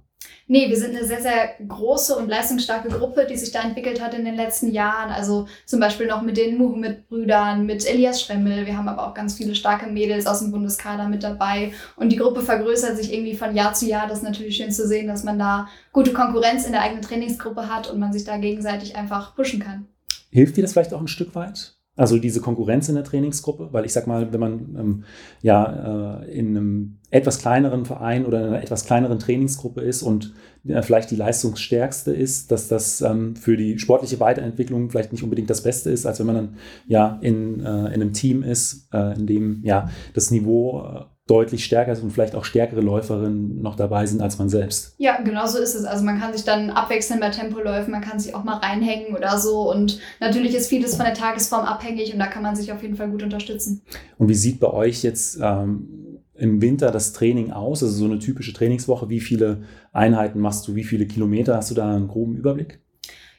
Nee, 0.48 0.70
wir 0.70 0.78
sind 0.78 0.96
eine 0.96 1.06
sehr, 1.06 1.22
sehr 1.22 1.52
große 1.66 2.16
und 2.18 2.28
leistungsstarke 2.28 2.90
Gruppe, 2.90 3.26
die 3.30 3.38
sich 3.38 3.52
da 3.52 3.62
entwickelt 3.62 4.02
hat 4.02 4.14
in 4.14 4.26
den 4.26 4.36
letzten 4.36 4.72
Jahren. 4.72 5.10
Also 5.10 5.48
zum 5.66 5.80
Beispiel 5.80 6.06
noch 6.06 6.22
mit 6.22 6.36
den 6.36 6.58
Muhammad-Brüdern, 6.58 7.66
mit 7.66 7.86
Elias 7.86 8.22
Schremmel. 8.22 8.66
Wir 8.66 8.78
haben 8.78 8.90
aber 8.90 9.08
auch 9.08 9.14
ganz 9.14 9.36
viele 9.36 9.56
starke 9.56 9.88
Mädels 9.88 10.28
aus 10.28 10.40
dem 10.40 10.52
Bundeskader 10.52 11.08
mit 11.08 11.24
dabei. 11.24 11.72
Und 11.96 12.10
die 12.10 12.18
Gruppe 12.18 12.42
vergrößert 12.42 12.98
sich 12.98 13.14
irgendwie 13.14 13.36
von 13.36 13.56
Jahr 13.56 13.74
zu 13.74 13.86
Jahr. 13.86 14.08
Das 14.08 14.18
ist 14.18 14.24
natürlich 14.24 14.58
schön 14.58 14.72
zu 14.72 14.86
sehen, 14.86 15.08
dass 15.08 15.24
man 15.24 15.40
da 15.40 15.70
gute 15.94 16.12
Konkurrenz 16.12 16.66
in 16.66 16.74
der 16.74 16.82
eigenen 16.82 17.04
Trainingsgruppe 17.04 17.74
hat 17.74 17.90
und 17.90 18.00
man 18.00 18.12
sich 18.12 18.26
da 18.26 18.38
gegenseitig 18.38 18.98
einfach 18.98 19.36
pushen 19.36 19.62
kann. 19.62 19.88
Hilft 20.30 20.58
dir 20.58 20.64
das 20.64 20.74
vielleicht 20.74 20.94
auch 20.94 21.02
ein 21.02 21.08
Stück 21.08 21.36
weit? 21.36 21.76
Also 21.96 22.18
diese 22.18 22.42
Konkurrenz 22.42 22.90
in 22.90 22.96
der 22.96 23.04
Trainingsgruppe, 23.04 23.70
weil 23.72 23.86
ich 23.86 23.94
sag 23.94 24.08
mal, 24.08 24.34
wenn 24.34 24.40
man 24.40 24.76
ähm, 24.80 25.04
ja 25.44 26.22
äh, 26.24 26.32
in 26.32 26.58
einem 26.58 26.98
etwas 27.12 27.38
kleineren 27.38 27.86
Verein 27.86 28.26
oder 28.26 28.40
in 28.42 28.48
einer 28.48 28.64
etwas 28.64 28.86
kleineren 28.86 29.20
Trainingsgruppe 29.20 29.82
ist 29.82 30.02
und 30.02 30.34
äh, 30.68 30.82
vielleicht 30.82 31.12
die 31.12 31.16
leistungsstärkste 31.16 32.12
ist, 32.12 32.52
dass 32.52 32.68
das 32.68 33.02
ähm, 33.02 33.36
für 33.36 33.58
die 33.58 33.78
sportliche 33.78 34.20
Weiterentwicklung 34.20 34.90
vielleicht 34.90 35.12
nicht 35.12 35.24
unbedingt 35.24 35.52
das 35.52 35.62
Beste 35.62 35.92
ist, 35.92 36.08
als 36.08 36.18
wenn 36.18 36.26
man 36.26 36.36
dann 36.36 36.58
ja 36.88 37.20
in, 37.22 37.60
äh, 37.60 37.70
in 37.70 38.02
einem 38.02 38.14
Team 38.14 38.42
ist, 38.42 38.88
äh, 38.92 39.14
in 39.16 39.28
dem 39.28 39.62
ja 39.64 39.92
das 40.16 40.32
Niveau 40.32 40.82
äh, 40.82 41.13
deutlich 41.28 41.64
stärker 41.64 41.94
ist 41.94 42.04
und 42.04 42.12
vielleicht 42.12 42.36
auch 42.36 42.44
stärkere 42.44 42.82
Läuferinnen 42.82 43.62
noch 43.62 43.76
dabei 43.76 44.06
sind 44.06 44.22
als 44.22 44.38
man 44.40 44.50
selbst. 44.50 44.94
Ja, 44.98 45.22
genau 45.22 45.48
so 45.48 45.58
ist 45.58 45.74
es. 45.74 45.86
Also 45.86 46.04
man 46.04 46.20
kann 46.20 46.34
sich 46.34 46.44
dann 46.44 46.70
abwechseln 46.70 47.22
bei 47.22 47.30
Tempoläufen, 47.30 47.92
man 47.92 48.02
kann 48.02 48.20
sich 48.20 48.36
auch 48.36 48.44
mal 48.44 48.58
reinhängen 48.58 49.16
oder 49.16 49.38
so 49.38 49.72
und 49.72 50.00
natürlich 50.20 50.54
ist 50.54 50.68
vieles 50.68 50.96
von 50.96 51.06
der 51.06 51.14
Tagesform 51.14 51.66
abhängig 51.66 52.12
und 52.14 52.20
da 52.20 52.28
kann 52.28 52.44
man 52.44 52.56
sich 52.56 52.74
auf 52.74 52.82
jeden 52.82 52.98
Fall 52.98 53.10
gut 53.10 53.24
unterstützen. 53.24 53.82
Und 54.18 54.28
wie 54.28 54.34
sieht 54.34 54.60
bei 54.60 54.68
euch 54.68 55.02
jetzt 55.02 55.40
ähm, 55.42 56.20
im 56.36 56.62
Winter 56.62 56.92
das 56.92 57.14
Training 57.14 57.52
aus? 57.52 57.82
Also 57.82 57.96
so 57.96 58.06
eine 58.06 58.20
typische 58.20 58.52
Trainingswoche, 58.52 59.08
wie 59.10 59.22
viele 59.22 59.64
Einheiten 59.94 60.40
machst 60.40 60.68
du, 60.68 60.76
wie 60.76 60.84
viele 60.84 61.06
Kilometer 61.06 61.56
hast 61.56 61.72
du 61.72 61.76
da 61.76 61.96
einen 61.96 62.10
groben 62.10 62.36
Überblick? 62.36 62.82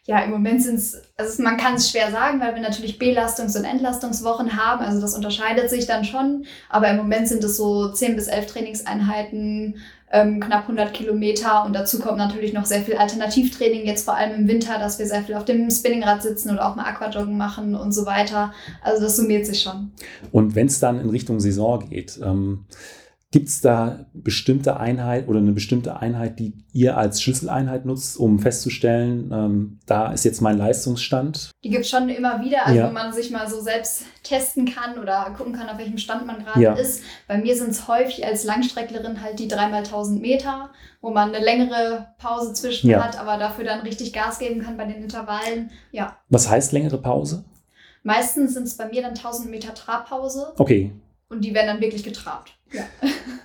Ja, 0.06 0.18
im 0.18 0.30
Moment 0.30 0.62
sind 0.62 0.74
es, 0.74 1.00
also 1.16 1.42
man 1.42 1.56
kann 1.56 1.76
es 1.76 1.90
schwer 1.90 2.10
sagen, 2.10 2.38
weil 2.38 2.54
wir 2.54 2.60
natürlich 2.60 2.98
Belastungs- 2.98 3.56
und 3.56 3.64
Entlastungswochen 3.64 4.54
haben. 4.54 4.84
Also 4.84 5.00
das 5.00 5.14
unterscheidet 5.14 5.70
sich 5.70 5.86
dann 5.86 6.04
schon. 6.04 6.44
Aber 6.68 6.90
im 6.90 6.98
Moment 6.98 7.26
sind 7.26 7.42
es 7.42 7.56
so 7.56 7.90
10 7.90 8.14
bis 8.14 8.26
11 8.26 8.46
Trainingseinheiten, 8.46 9.76
ähm, 10.12 10.40
knapp 10.40 10.64
100 10.64 10.92
Kilometer. 10.92 11.64
Und 11.64 11.72
dazu 11.72 12.00
kommt 12.00 12.18
natürlich 12.18 12.52
noch 12.52 12.66
sehr 12.66 12.82
viel 12.82 12.96
Alternativtraining, 12.96 13.86
jetzt 13.86 14.04
vor 14.04 14.14
allem 14.14 14.40
im 14.40 14.46
Winter, 14.46 14.78
dass 14.78 14.98
wir 14.98 15.06
sehr 15.06 15.22
viel 15.22 15.36
auf 15.36 15.46
dem 15.46 15.70
Spinningrad 15.70 16.22
sitzen 16.22 16.50
oder 16.50 16.68
auch 16.68 16.76
mal 16.76 16.84
Aquajoggen 16.84 17.38
machen 17.38 17.74
und 17.74 17.92
so 17.92 18.04
weiter. 18.04 18.52
Also 18.82 19.02
das 19.02 19.16
summiert 19.16 19.46
sich 19.46 19.62
schon. 19.62 19.92
Und 20.32 20.54
wenn 20.54 20.66
es 20.66 20.80
dann 20.80 21.00
in 21.00 21.08
Richtung 21.08 21.40
Saison 21.40 21.88
geht, 21.88 22.20
ähm 22.22 22.66
Gibt 23.34 23.48
es 23.48 23.60
da 23.60 24.06
bestimmte 24.12 24.78
Einheit 24.78 25.26
oder 25.26 25.40
eine 25.40 25.50
bestimmte 25.50 25.96
Einheit, 25.96 26.38
die 26.38 26.52
ihr 26.72 26.96
als 26.96 27.20
Schlüsseleinheit 27.20 27.84
nutzt, 27.84 28.16
um 28.16 28.38
festzustellen, 28.38 29.32
ähm, 29.32 29.80
da 29.86 30.12
ist 30.12 30.24
jetzt 30.24 30.40
mein 30.40 30.56
Leistungsstand? 30.56 31.50
Die 31.64 31.70
gibt 31.70 31.84
es 31.84 31.90
schon 31.90 32.08
immer 32.10 32.44
wieder, 32.44 32.64
also 32.64 32.78
ja. 32.78 32.88
wo 32.88 32.92
man 32.92 33.12
sich 33.12 33.32
mal 33.32 33.50
so 33.50 33.60
selbst 33.60 34.04
testen 34.22 34.72
kann 34.72 35.00
oder 35.00 35.34
gucken 35.36 35.52
kann, 35.52 35.68
auf 35.68 35.78
welchem 35.78 35.98
Stand 35.98 36.28
man 36.28 36.44
gerade 36.44 36.60
ja. 36.60 36.74
ist. 36.74 37.02
Bei 37.26 37.36
mir 37.36 37.56
sind 37.56 37.70
es 37.70 37.88
häufig 37.88 38.24
als 38.24 38.44
Langstrecklerin 38.44 39.20
halt 39.20 39.40
die 39.40 39.50
3x1000 39.50 40.20
Meter, 40.20 40.70
wo 41.00 41.10
man 41.10 41.34
eine 41.34 41.44
längere 41.44 42.14
Pause 42.18 42.52
zwischen 42.52 42.88
ja. 42.88 43.02
hat, 43.02 43.18
aber 43.18 43.36
dafür 43.36 43.64
dann 43.64 43.80
richtig 43.80 44.12
Gas 44.12 44.38
geben 44.38 44.62
kann 44.62 44.76
bei 44.76 44.84
den 44.84 45.02
Intervallen. 45.02 45.72
Ja. 45.90 46.18
Was 46.28 46.48
heißt 46.48 46.70
längere 46.70 46.98
Pause? 46.98 47.44
Meistens 48.04 48.54
sind 48.54 48.68
es 48.68 48.76
bei 48.76 48.86
mir 48.86 49.02
dann 49.02 49.14
1000 49.14 49.50
Meter 49.50 49.74
Trabpause. 49.74 50.52
Okay. 50.56 50.92
Und 51.28 51.44
die 51.44 51.52
werden 51.52 51.66
dann 51.66 51.80
wirklich 51.80 52.04
getrabt. 52.04 52.52
Ja. 52.74 52.82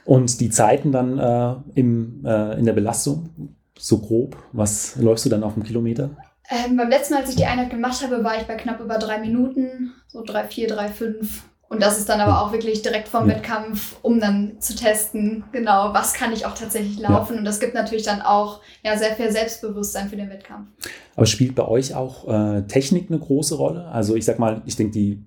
Und 0.06 0.40
die 0.42 0.50
Zeiten 0.50 0.92
dann 0.92 1.20
äh, 1.20 1.56
im, 1.76 2.26
äh, 2.26 2.58
in 2.58 2.66
der 2.66 2.74
Belastung, 2.74 3.30
so 3.78 4.00
grob, 4.00 4.36
was 4.52 4.96
läufst 4.98 5.26
du 5.26 5.30
dann 5.30 5.44
auf 5.44 5.54
dem 5.54 5.64
Kilometer? 5.64 6.10
Ähm, 6.50 6.76
beim 6.76 6.90
letzten 6.90 7.14
Mal, 7.14 7.22
als 7.22 7.30
ich 7.30 7.36
die 7.36 7.46
Einheit 7.46 7.70
gemacht 7.70 8.04
habe, 8.04 8.24
war 8.24 8.36
ich 8.38 8.44
bei 8.44 8.56
knapp 8.56 8.80
über 8.80 8.98
drei 8.98 9.20
Minuten, 9.20 9.94
so 10.08 10.24
drei, 10.24 10.46
vier, 10.46 10.68
drei, 10.68 10.88
fünf. 10.90 11.44
Und 11.70 11.84
das 11.84 12.00
ist 12.00 12.10
dann 12.10 12.20
aber 12.20 12.42
auch 12.42 12.52
wirklich 12.52 12.82
direkt 12.82 13.08
vorm 13.08 13.30
ja. 13.30 13.36
Wettkampf, 13.36 13.98
um 14.02 14.20
dann 14.20 14.60
zu 14.60 14.76
testen, 14.76 15.44
genau, 15.52 15.94
was 15.94 16.16
kann 16.16 16.34
ich 16.34 16.48
auch 16.48 16.56
tatsächlich 16.56 17.00
laufen. 17.00 17.34
Ja. 17.34 17.40
Und 17.40 17.46
das 17.46 17.60
gibt 17.60 17.76
natürlich 17.76 18.04
dann 18.04 18.24
auch 18.24 18.62
ja, 18.84 18.98
sehr 18.98 19.16
viel 19.16 19.32
Selbstbewusstsein 19.32 20.10
für 20.10 20.16
den 20.16 20.32
Wettkampf. 20.32 20.68
Aber 21.16 21.28
spielt 21.28 21.54
bei 21.54 21.68
euch 21.68 21.94
auch 21.94 22.28
äh, 22.28 22.64
Technik 22.64 23.12
eine 23.12 23.20
große 23.20 23.54
Rolle? 23.54 23.86
Also 23.90 24.16
ich 24.16 24.26
sag 24.26 24.40
mal, 24.40 24.64
ich 24.66 24.76
denke, 24.76 24.94
die 24.94 25.24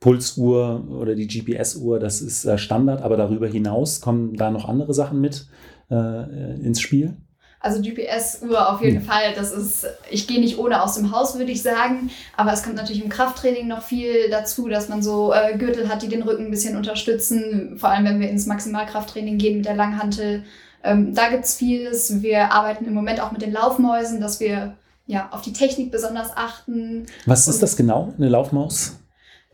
Pulsuhr 0.00 0.86
oder 0.90 1.14
die 1.14 1.26
GPS-Uhr, 1.26 1.98
das 1.98 2.20
ist 2.20 2.44
äh, 2.44 2.56
Standard, 2.56 3.02
aber 3.02 3.16
darüber 3.16 3.48
hinaus 3.48 4.00
kommen 4.00 4.34
da 4.36 4.50
noch 4.50 4.68
andere 4.68 4.94
Sachen 4.94 5.20
mit 5.20 5.46
äh, 5.90 6.54
ins 6.60 6.80
Spiel? 6.80 7.16
Also 7.60 7.82
GPS-Uhr 7.82 8.72
auf 8.72 8.82
jeden 8.82 9.02
ja. 9.04 9.12
Fall. 9.12 9.34
Das 9.34 9.50
ist, 9.50 9.84
ich 10.10 10.28
gehe 10.28 10.38
nicht 10.40 10.58
ohne 10.58 10.80
aus 10.80 10.94
dem 10.94 11.10
Haus, 11.10 11.36
würde 11.38 11.50
ich 11.50 11.62
sagen. 11.62 12.10
Aber 12.36 12.52
es 12.52 12.62
kommt 12.62 12.76
natürlich 12.76 13.02
im 13.02 13.08
Krafttraining 13.08 13.66
noch 13.66 13.82
viel 13.82 14.30
dazu, 14.30 14.68
dass 14.68 14.88
man 14.88 15.02
so 15.02 15.32
äh, 15.32 15.58
Gürtel 15.58 15.88
hat, 15.88 16.02
die 16.02 16.08
den 16.08 16.22
Rücken 16.22 16.46
ein 16.46 16.50
bisschen 16.50 16.76
unterstützen. 16.76 17.76
Vor 17.76 17.88
allem, 17.88 18.04
wenn 18.04 18.20
wir 18.20 18.30
ins 18.30 18.46
Maximalkrafttraining 18.46 19.38
gehen 19.38 19.56
mit 19.56 19.66
der 19.66 19.74
Langhantel. 19.74 20.44
Ähm, 20.84 21.14
da 21.14 21.30
gibt 21.30 21.46
es 21.46 21.56
vieles. 21.56 22.22
Wir 22.22 22.52
arbeiten 22.52 22.84
im 22.84 22.94
Moment 22.94 23.20
auch 23.20 23.32
mit 23.32 23.42
den 23.42 23.52
Laufmäusen, 23.52 24.20
dass 24.20 24.38
wir 24.38 24.76
ja, 25.06 25.30
auf 25.32 25.40
die 25.40 25.52
Technik 25.52 25.90
besonders 25.90 26.36
achten. 26.36 27.06
Was 27.26 27.48
ist 27.48 27.60
das 27.60 27.76
genau, 27.76 28.14
eine 28.18 28.28
Laufmaus? 28.28 28.97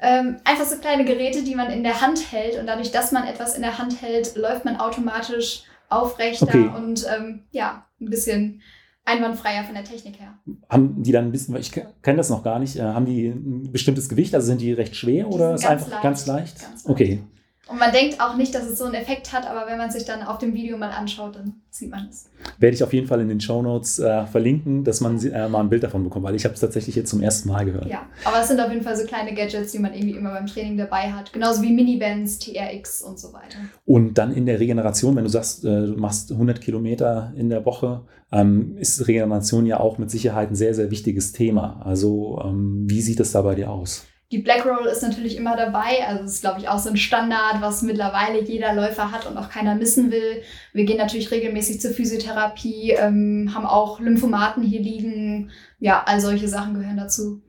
Ähm, 0.06 0.37
einfach 0.44 0.66
so 0.66 0.76
kleine 0.76 1.06
Geräte, 1.06 1.42
die 1.42 1.54
man 1.54 1.70
in 1.70 1.82
der 1.82 2.02
Hand 2.02 2.30
hält 2.30 2.58
und 2.58 2.66
dadurch, 2.66 2.90
dass 2.90 3.11
man 3.11 3.26
etwas 3.26 3.56
in 3.56 3.62
der 3.62 3.78
Hand 3.78 4.02
hält, 4.02 4.37
läuft 4.37 4.66
man 4.66 4.76
automatisch 4.76 5.62
aufrechter 5.88 6.46
okay. 6.46 6.70
und 6.76 7.06
ähm, 7.16 7.44
ja, 7.52 7.87
ein 8.00 8.11
bisschen 8.11 8.61
einwandfreier 9.06 9.64
von 9.64 9.75
der 9.75 9.84
Technik 9.84 10.20
her. 10.20 10.34
Haben 10.68 11.02
die 11.02 11.12
dann 11.12 11.26
ein 11.26 11.32
bisschen, 11.32 11.56
ich 11.56 11.73
kenne 11.73 12.16
das 12.16 12.30
noch 12.30 12.42
gar 12.42 12.58
nicht, 12.58 12.76
äh, 12.76 12.82
haben 12.82 13.06
die 13.06 13.28
ein 13.28 13.70
bestimmtes 13.73 14.08
Gewicht? 14.08 14.34
Also 14.34 14.46
sind 14.46 14.61
die 14.61 14.73
recht 14.73 14.94
schwer 14.96 15.25
Die 15.25 15.34
oder 15.34 15.54
ist 15.54 15.66
einfach 15.66 15.90
leicht, 15.90 16.02
ganz 16.02 16.26
leicht? 16.26 16.61
ganz 16.61 16.84
leicht. 16.84 16.90
Okay. 16.90 17.20
Und 17.66 17.78
man 17.78 17.92
denkt 17.92 18.21
auch 18.21 18.37
nicht, 18.37 18.54
dass 18.54 18.64
es 18.64 18.78
so 18.78 18.85
einen 18.85 18.94
Effekt 18.94 19.33
hat, 19.33 19.47
aber 19.47 19.66
wenn 19.66 19.78
man 19.78 19.90
sich 19.90 20.04
dann 20.04 20.23
auf 20.23 20.38
dem 20.38 20.52
Video 20.52 20.76
mal 20.76 20.90
anschaut, 20.90 21.37
dann 21.37 21.54
sieht 21.71 21.90
man 21.90 22.09
es. 22.11 22.28
Werde 22.59 22.75
ich 22.75 22.85
auf 22.85 22.92
jeden 22.92 23.06
Fall 23.06 23.21
in 23.21 23.28
den 23.28 23.40
Show 23.40 23.62
Notes 23.62 23.99
äh, 23.99 24.26
verlinken, 24.26 24.85
dass 24.85 25.00
man 25.00 25.18
äh, 25.25 25.49
mal 25.49 25.61
ein 25.61 25.71
Bild 25.71 25.83
davon 25.83 26.04
bekommt, 26.04 26.25
weil 26.25 26.35
ich 26.35 26.44
habe 26.44 26.54
es 26.54 26.61
tatsächlich 26.61 26.94
jetzt 26.94 27.09
zum 27.09 27.23
ersten 27.23 27.49
Mal 27.49 27.64
gehört. 27.64 27.87
Ja, 27.87 28.06
aber 28.25 28.40
es 28.40 28.49
sind 28.49 28.61
auf 28.61 28.71
jeden 28.71 28.83
Fall 28.83 28.97
so 28.97 29.06
kleine 29.06 29.35
Gadgets, 29.35 29.73
die 29.73 29.78
man 29.78 29.94
irgendwie 29.94 30.16
immer 30.16 30.33
beim 30.33 30.47
Training 30.47 30.76
dabei 30.76 31.11
hat. 31.11 31.33
Genauso 31.33 31.62
wie 31.62 31.73
Minibands, 31.73 32.38
TRX 32.38 33.02
und 33.02 33.18
so 33.18 33.33
weiter. 33.33 33.56
Und 33.87 34.18
dann 34.18 34.35
in 34.35 34.44
der 34.44 34.61
Regeneration, 34.61 35.16
wenn 35.16 35.25
du 35.25 35.30
sagst, 35.30 35.64
äh, 35.64 35.87
du 35.87 35.97
machst 35.97 36.33
100 36.33 36.61
Kilometer 36.61 37.33
in 37.35 37.49
der 37.49 37.64
Woche, 37.64 38.02
ähm, 38.30 38.76
ist 38.76 39.09
Regeneration 39.09 39.64
ja 39.64 39.80
auch 39.80 39.97
mit 39.97 40.11
Sicherheit 40.11 40.50
ein 40.50 40.54
sehr, 40.54 40.75
sehr 40.75 40.90
wichtiges 40.90 41.33
Thema. 41.33 41.80
Also 41.85 42.42
ähm, 42.44 42.85
wie 42.88 43.00
sieht 43.00 43.21
es 43.21 43.33
da 43.33 43.40
bei 43.40 43.54
dir 43.54 43.71
aus? 43.71 44.04
Die 44.33 44.38
Black 44.38 44.64
Roll 44.64 44.87
ist 44.87 45.02
natürlich 45.02 45.37
immer 45.37 45.57
dabei. 45.57 46.07
Also 46.07 46.25
es 46.25 46.35
ist, 46.35 46.40
glaube 46.40 46.59
ich, 46.61 46.69
auch 46.69 46.78
so 46.78 46.90
ein 46.90 46.97
Standard, 46.97 47.61
was 47.61 47.83
mittlerweile 47.83 48.43
jeder 48.43 48.75
Läufer 48.75 49.12
hat 49.12 49.26
und 49.26 49.37
auch 49.37 49.50
keiner 49.50 49.75
missen 49.75 50.11
will. 50.11 50.43
Wir 50.73 50.85
gehen 50.85 50.97
natürlich 50.97 51.31
regelmäßig 51.31 51.81
zur 51.81 51.93
Physiotherapie, 51.93 52.93
ähm, 52.93 53.52
haben 53.54 53.66
auch 53.66 54.00
Lymphomaten 54.00 54.62
hier 54.62 54.81
liegen. 54.81 55.50
Ja, 55.78 56.02
all 56.07 56.21
solche 56.21 56.49
Sachen 56.49 56.75
gehören 56.75 56.97
dazu. 56.97 57.43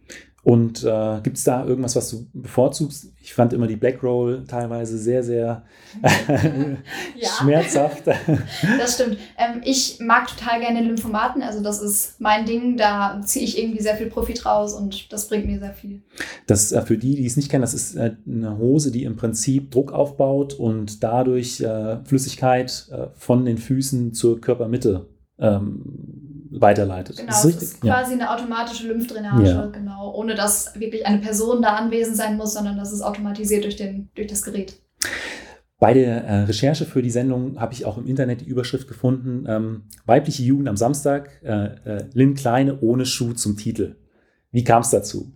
Und 0.45 0.83
äh, 0.83 1.21
gibt 1.23 1.37
es 1.37 1.43
da 1.43 1.65
irgendwas, 1.65 1.95
was 1.95 2.11
du 2.11 2.27
bevorzugst? 2.31 3.11
Ich 3.19 3.33
fand 3.33 3.51
immer 3.51 3.65
die 3.65 3.77
Black 3.77 4.03
Roll 4.03 4.43
teilweise 4.47 4.95
sehr, 4.99 5.23
sehr 5.23 5.63
Ja. 7.15 7.29
schmerzhaft. 7.39 8.03
Das 8.77 8.93
stimmt. 8.93 9.17
Ähm, 9.39 9.61
ich 9.63 9.97
mag 9.99 10.27
total 10.27 10.59
gerne 10.59 10.83
Lymphomaten. 10.83 11.41
Also 11.41 11.63
das 11.63 11.81
ist 11.81 12.21
mein 12.21 12.45
Ding. 12.45 12.77
Da 12.77 13.19
ziehe 13.25 13.43
ich 13.43 13.57
irgendwie 13.57 13.81
sehr 13.81 13.95
viel 13.95 14.05
Profit 14.05 14.45
raus 14.45 14.75
und 14.75 15.11
das 15.11 15.27
bringt 15.29 15.47
mir 15.47 15.57
sehr 15.57 15.73
viel. 15.73 16.03
Das 16.45 16.71
äh, 16.71 16.83
für 16.83 16.99
die, 16.99 17.15
die 17.15 17.25
es 17.25 17.37
nicht 17.37 17.49
kennen, 17.49 17.63
das 17.63 17.73
ist 17.73 17.95
äh, 17.95 18.15
eine 18.27 18.59
Hose, 18.59 18.91
die 18.91 19.03
im 19.03 19.15
Prinzip 19.15 19.71
Druck 19.71 19.91
aufbaut 19.93 20.53
und 20.53 21.03
dadurch 21.03 21.59
äh, 21.61 22.03
Flüssigkeit 22.05 22.87
äh, 22.91 23.07
von 23.15 23.45
den 23.45 23.57
Füßen 23.57 24.13
zur 24.13 24.39
Körpermitte 24.39 25.07
ähm, 25.39 26.24
weiterleitet. 26.61 27.17
Genau, 27.17 27.29
ist 27.31 27.39
es 27.39 27.45
richtig? 27.45 27.63
ist 27.63 27.81
quasi 27.81 28.13
eine 28.13 28.31
automatische 28.31 28.87
Lymphdrainage, 28.87 29.45
Ja. 29.49 29.65
genau, 29.67 30.13
ohne 30.15 30.35
dass 30.35 30.79
wirklich 30.79 31.05
eine 31.05 31.19
Person 31.19 31.61
da 31.61 31.75
anwesend 31.75 32.17
sein 32.17 32.37
muss, 32.37 32.53
sondern 32.53 32.77
das 32.77 32.91
ist 32.91 33.01
automatisiert 33.01 33.63
durch, 33.63 33.75
den, 33.75 34.09
durch 34.15 34.27
das 34.27 34.41
Gerät. 34.43 34.79
Bei 35.77 35.93
der 35.93 36.23
äh, 36.23 36.41
Recherche 36.43 36.85
für 36.85 37.01
die 37.01 37.09
Sendung 37.09 37.59
habe 37.59 37.73
ich 37.73 37.85
auch 37.85 37.97
im 37.97 38.07
Internet 38.07 38.41
die 38.41 38.45
Überschrift 38.45 38.87
gefunden: 38.87 39.45
ähm, 39.47 39.83
Weibliche 40.05 40.41
Jugend 40.43 40.69
am 40.69 40.77
Samstag, 40.77 41.29
äh, 41.43 41.65
äh, 41.85 42.05
Lynn 42.13 42.33
Kleine 42.33 42.79
ohne 42.79 43.05
Schuh 43.05 43.33
zum 43.33 43.57
Titel. 43.57 43.95
Wie 44.51 44.63
kam 44.63 44.81
es 44.81 44.89
dazu? 44.89 45.33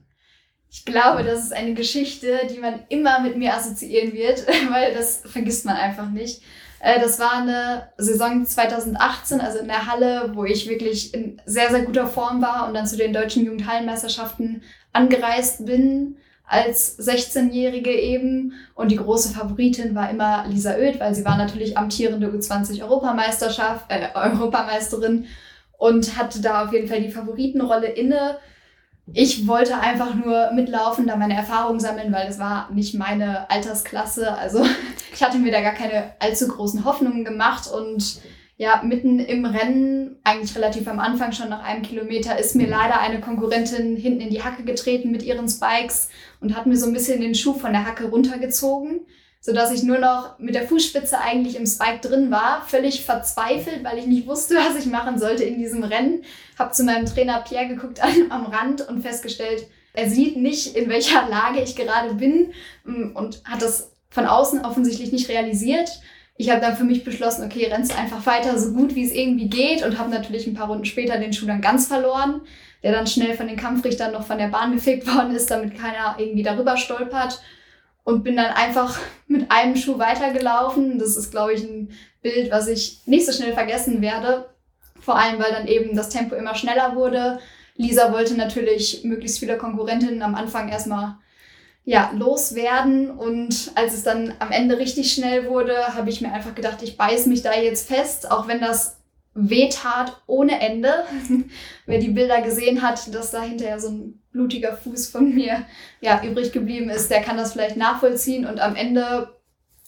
Ich 0.72 0.86
glaube, 0.86 1.24
das 1.24 1.44
ist 1.44 1.54
eine 1.54 1.74
Geschichte, 1.74 2.40
die 2.54 2.60
man 2.60 2.76
immer 2.90 3.20
mit 3.22 3.38
mir 3.38 3.56
assoziieren 3.56 4.14
wird, 4.14 4.46
weil 4.72 4.94
das 4.94 5.24
vergisst 5.26 5.66
man 5.66 5.76
einfach 5.76 6.10
nicht. 6.10 6.42
Äh, 6.80 7.00
Das 7.00 7.20
war 7.20 7.38
eine 7.38 7.90
Saison 7.98 8.46
2018, 8.46 9.42
also 9.42 9.60
in 9.60 9.68
der 9.68 9.86
Halle, 9.86 10.32
wo 10.34 10.46
ich 10.46 10.68
wirklich 10.70 11.14
in 11.14 11.42
sehr, 11.46 11.70
sehr 11.70 11.84
guter 11.84 12.08
Form 12.08 12.42
war 12.42 12.68
und 12.68 12.74
dann 12.74 12.88
zu 12.88 12.98
den 12.98 13.14
deutschen 13.14 13.46
Jugendhallenmeisterschaften 13.46 14.64
angereist 14.94 15.66
bin 15.66 16.18
als 16.46 16.98
16-Jährige 17.00 17.92
eben. 17.92 18.54
Und 18.74 18.92
die 18.92 18.98
große 18.98 19.34
Favoritin 19.34 19.94
war 19.94 20.10
immer 20.10 20.46
Lisa 20.48 20.76
Oeth, 20.76 21.00
weil 21.00 21.14
sie 21.14 21.26
war 21.26 21.38
natürlich 21.38 21.78
amtierende 21.78 22.28
U20-Europameisterschaft, 22.28 23.86
äh, 23.90 24.08
Europameisterin 24.16 25.28
und 25.78 26.18
hatte 26.18 26.42
da 26.42 26.66
auf 26.66 26.74
jeden 26.74 26.88
Fall 26.88 27.02
die 27.02 27.12
Favoritenrolle 27.12 27.88
inne. 27.88 28.38
Ich 29.14 29.48
wollte 29.48 29.80
einfach 29.80 30.14
nur 30.16 30.52
mitlaufen, 30.52 31.08
da 31.08 31.16
meine 31.16 31.36
Erfahrungen 31.36 31.80
sammeln, 31.80 32.12
weil 32.12 32.28
es 32.28 32.40
war 32.40 32.70
nicht 32.72 32.94
meine 32.96 33.50
Altersklasse. 33.50 34.38
Also 34.38 34.66
ich 35.14 35.24
hatte 35.24 35.38
mir 35.38 35.52
da 35.52 35.62
gar 35.62 35.74
keine 35.74 36.14
allzu 36.20 36.48
großen 36.48 36.86
Hoffnungen 36.86 37.26
gemacht 37.26 37.70
und 37.72 38.22
ja, 38.58 38.82
mitten 38.84 39.20
im 39.20 39.46
Rennen, 39.46 40.18
eigentlich 40.26 40.54
relativ 40.54 40.86
am 40.90 41.00
Anfang 41.00 41.32
schon 41.32 41.48
nach 41.48 41.64
einem 41.64 41.82
Kilometer, 41.82 42.38
ist 42.38 42.56
mir 42.58 42.68
leider 42.68 43.00
eine 43.00 43.22
Konkurrentin 43.22 43.96
hinten 43.96 44.20
in 44.20 44.30
die 44.30 44.44
Hacke 44.44 44.64
getreten 44.64 45.12
mit 45.12 45.24
ihren 45.24 45.48
Spikes 45.48 46.10
und 46.42 46.58
hat 46.58 46.66
mir 46.66 46.76
so 46.76 46.86
ein 46.86 46.92
bisschen 46.92 47.22
den 47.22 47.36
Schuh 47.36 47.54
von 47.54 47.72
der 47.72 47.86
Hacke 47.86 48.10
runtergezogen, 48.10 49.06
sodass 49.42 49.72
ich 49.72 49.84
nur 49.84 50.00
noch 50.00 50.38
mit 50.38 50.54
der 50.54 50.68
Fußspitze 50.68 51.20
eigentlich 51.20 51.56
im 51.56 51.66
Spike 51.66 52.08
drin 52.08 52.30
war, 52.30 52.66
völlig 52.68 53.06
verzweifelt, 53.06 53.84
weil 53.84 53.98
ich 53.98 54.06
nicht 54.06 54.28
wusste, 54.28 54.56
was 54.70 54.84
ich 54.84 54.92
machen 54.92 55.18
sollte 55.18 55.44
in 55.44 55.60
diesem 55.60 55.84
Rennen. 55.84 56.24
Hab 56.58 56.76
zu 56.76 56.84
meinem 56.84 57.06
Trainer 57.06 57.42
Pierre 57.48 57.68
geguckt 57.68 58.02
an, 58.04 58.14
am 58.30 58.46
Rand 58.48 58.88
und 58.88 59.02
festgestellt, 59.02 59.66
er 59.94 60.10
sieht 60.10 60.38
nicht, 60.38 60.76
in 60.76 60.90
welcher 60.90 61.28
Lage 61.28 61.62
ich 61.62 61.76
gerade 61.76 62.14
bin 62.14 62.54
mm, 62.84 63.16
und 63.16 63.42
hat 63.46 63.62
das 63.62 63.92
von 64.10 64.26
außen 64.26 64.66
offensichtlich 64.66 65.12
nicht 65.12 65.30
realisiert. 65.30 65.90
Ich 66.36 66.50
habe 66.50 66.62
dann 66.62 66.78
für 66.78 66.84
mich 66.84 67.04
beschlossen, 67.04 67.44
okay, 67.44 67.66
rennst 67.66 67.98
einfach 67.98 68.26
weiter, 68.26 68.58
so 68.58 68.72
gut 68.74 68.96
wie 68.96 69.06
es 69.06 69.12
irgendwie 69.12 69.50
geht 69.50 69.84
und 69.84 69.98
habe 69.98 70.10
natürlich 70.10 70.48
ein 70.48 70.54
paar 70.54 70.68
Runden 70.68 70.86
später 70.86 71.18
den 71.18 71.34
Schuh 71.34 71.48
dann 71.48 71.62
ganz 71.62 71.88
verloren, 71.88 72.42
der 72.82 72.92
dann 72.92 73.08
schnell 73.08 73.36
von 73.36 73.48
den 73.48 73.58
Kampfrichtern 73.58 74.14
noch 74.14 74.26
von 74.26 74.38
der 74.38 74.48
Bahn 74.48 74.74
gefegt 74.74 75.08
worden 75.14 75.36
ist, 75.36 75.50
damit 75.50 75.78
keiner 75.78 76.16
irgendwie 76.18 76.44
darüber 76.44 76.78
stolpert 76.78 77.42
und 78.04 78.24
bin 78.24 78.38
dann 78.38 78.54
einfach 78.54 79.00
mit 79.28 79.52
einem 79.52 79.76
Schuh 79.76 79.98
weitergelaufen. 79.98 81.00
Das 81.00 81.16
ist, 81.16 81.32
glaube 81.32 81.54
ich, 81.54 81.64
ein 81.64 81.92
Bild, 82.22 82.52
was 82.52 82.68
ich 82.68 83.02
nicht 83.06 83.26
so 83.26 83.32
schnell 83.32 83.54
vergessen 83.54 84.02
werde. 84.02 84.50
Vor 85.00 85.18
allem, 85.18 85.40
weil 85.40 85.52
dann 85.52 85.68
eben 85.68 85.96
das 85.96 86.10
Tempo 86.10 86.36
immer 86.36 86.56
schneller 86.56 86.96
wurde. 86.96 87.40
Lisa 87.76 88.12
wollte 88.12 88.36
natürlich 88.36 89.04
möglichst 89.06 89.40
viele 89.40 89.58
Konkurrentinnen 89.58 90.22
am 90.22 90.36
Anfang 90.36 90.68
erstmal 90.68 91.18
ja, 91.86 92.12
loswerden. 92.14 93.10
Und 93.10 93.72
als 93.76 93.94
es 93.94 94.04
dann 94.04 94.34
am 94.40 94.52
Ende 94.52 94.78
richtig 94.78 95.14
schnell 95.14 95.48
wurde, 95.48 95.96
habe 95.96 96.10
ich 96.10 96.22
mir 96.22 96.32
einfach 96.32 96.56
gedacht, 96.56 96.84
ich 96.84 96.98
beiß 96.98 97.26
mich 97.28 97.42
da 97.42 97.54
jetzt 97.54 97.88
fest, 97.88 98.30
auch 98.30 98.48
wenn 98.48 98.60
das 98.60 98.98
wehtat 99.34 100.22
ohne 100.28 100.60
Ende. 100.60 101.06
Wer 101.86 102.00
die 102.00 102.10
Bilder 102.10 102.42
gesehen 102.42 102.82
hat, 102.82 103.14
dass 103.16 103.32
da 103.32 103.42
hinterher 103.42 103.80
so 103.80 103.90
ein 103.90 104.19
blutiger 104.32 104.78
Fuß 104.78 105.10
von 105.10 105.34
mir 105.34 105.66
ja, 106.02 106.22
übrig 106.24 106.52
geblieben 106.52 106.90
ist, 106.90 107.10
der 107.10 107.22
kann 107.22 107.38
das 107.38 107.54
vielleicht 107.54 107.78
nachvollziehen. 107.78 108.46
Und 108.46 108.60
am 108.60 108.76
Ende 108.76 109.34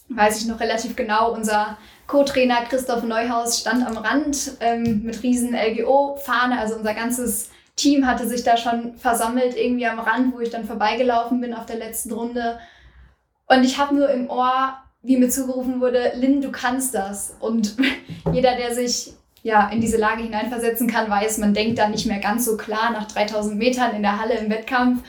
weiß 0.10 0.42
ich 0.42 0.48
noch 0.48 0.60
relativ 0.60 0.96
genau, 0.96 1.34
unser 1.34 1.78
Co-Trainer 2.08 2.66
Christoph 2.68 3.04
Neuhaus 3.04 3.60
stand 3.60 3.86
am 3.86 3.98
Rand 3.98 4.58
ähm, 4.60 5.04
mit 5.04 5.24
riesen 5.24 5.54
LGO-Fahne, 5.54 6.60
also 6.60 6.76
unser 6.76 6.94
ganzes 6.94 7.50
Team 7.76 8.06
hatte 8.06 8.28
sich 8.28 8.44
da 8.44 8.58
schon 8.58 8.98
versammelt, 8.98 9.56
irgendwie 9.56 9.88
am 9.88 10.00
Rand, 10.00 10.34
wo 10.34 10.40
ich 10.42 10.50
dann 10.50 10.66
vorbeigelaufen 10.66 11.40
bin 11.40 11.54
auf 11.54 11.66
der 11.66 11.78
letzten 11.78 12.12
Runde. 12.12 12.60
Und 13.48 13.64
ich 13.64 13.78
habe 13.78 13.96
nur 13.96 14.10
im 14.10 14.30
Ohr, 14.30 14.76
wie 15.02 15.18
mir 15.18 15.30
zugerufen 15.30 15.80
wurde, 15.80 16.12
Lynn, 16.16 16.42
du 16.42 16.52
kannst 16.52 16.94
das. 16.94 17.36
Und 17.40 17.78
jeder, 18.34 18.56
der 18.56 18.76
sich 18.76 19.14
ja 19.44 19.70
in 19.70 19.82
diese 19.82 19.98
Lage 19.98 20.24
hineinversetzen 20.24 20.88
kann, 20.88 21.10
weiß, 21.10 21.38
man 21.40 21.54
denkt 21.54 21.80
da 21.80 21.88
nicht 21.88 22.06
mehr 22.06 22.20
ganz 22.20 22.46
so 22.46 22.58
klar 22.58 22.92
nach 22.92 23.08
3000 23.08 23.58
Metern 23.58 23.96
in 23.96 24.02
der 24.02 24.20
Halle 24.20 24.36
im 24.36 24.50
Wettkampf. 24.50 25.04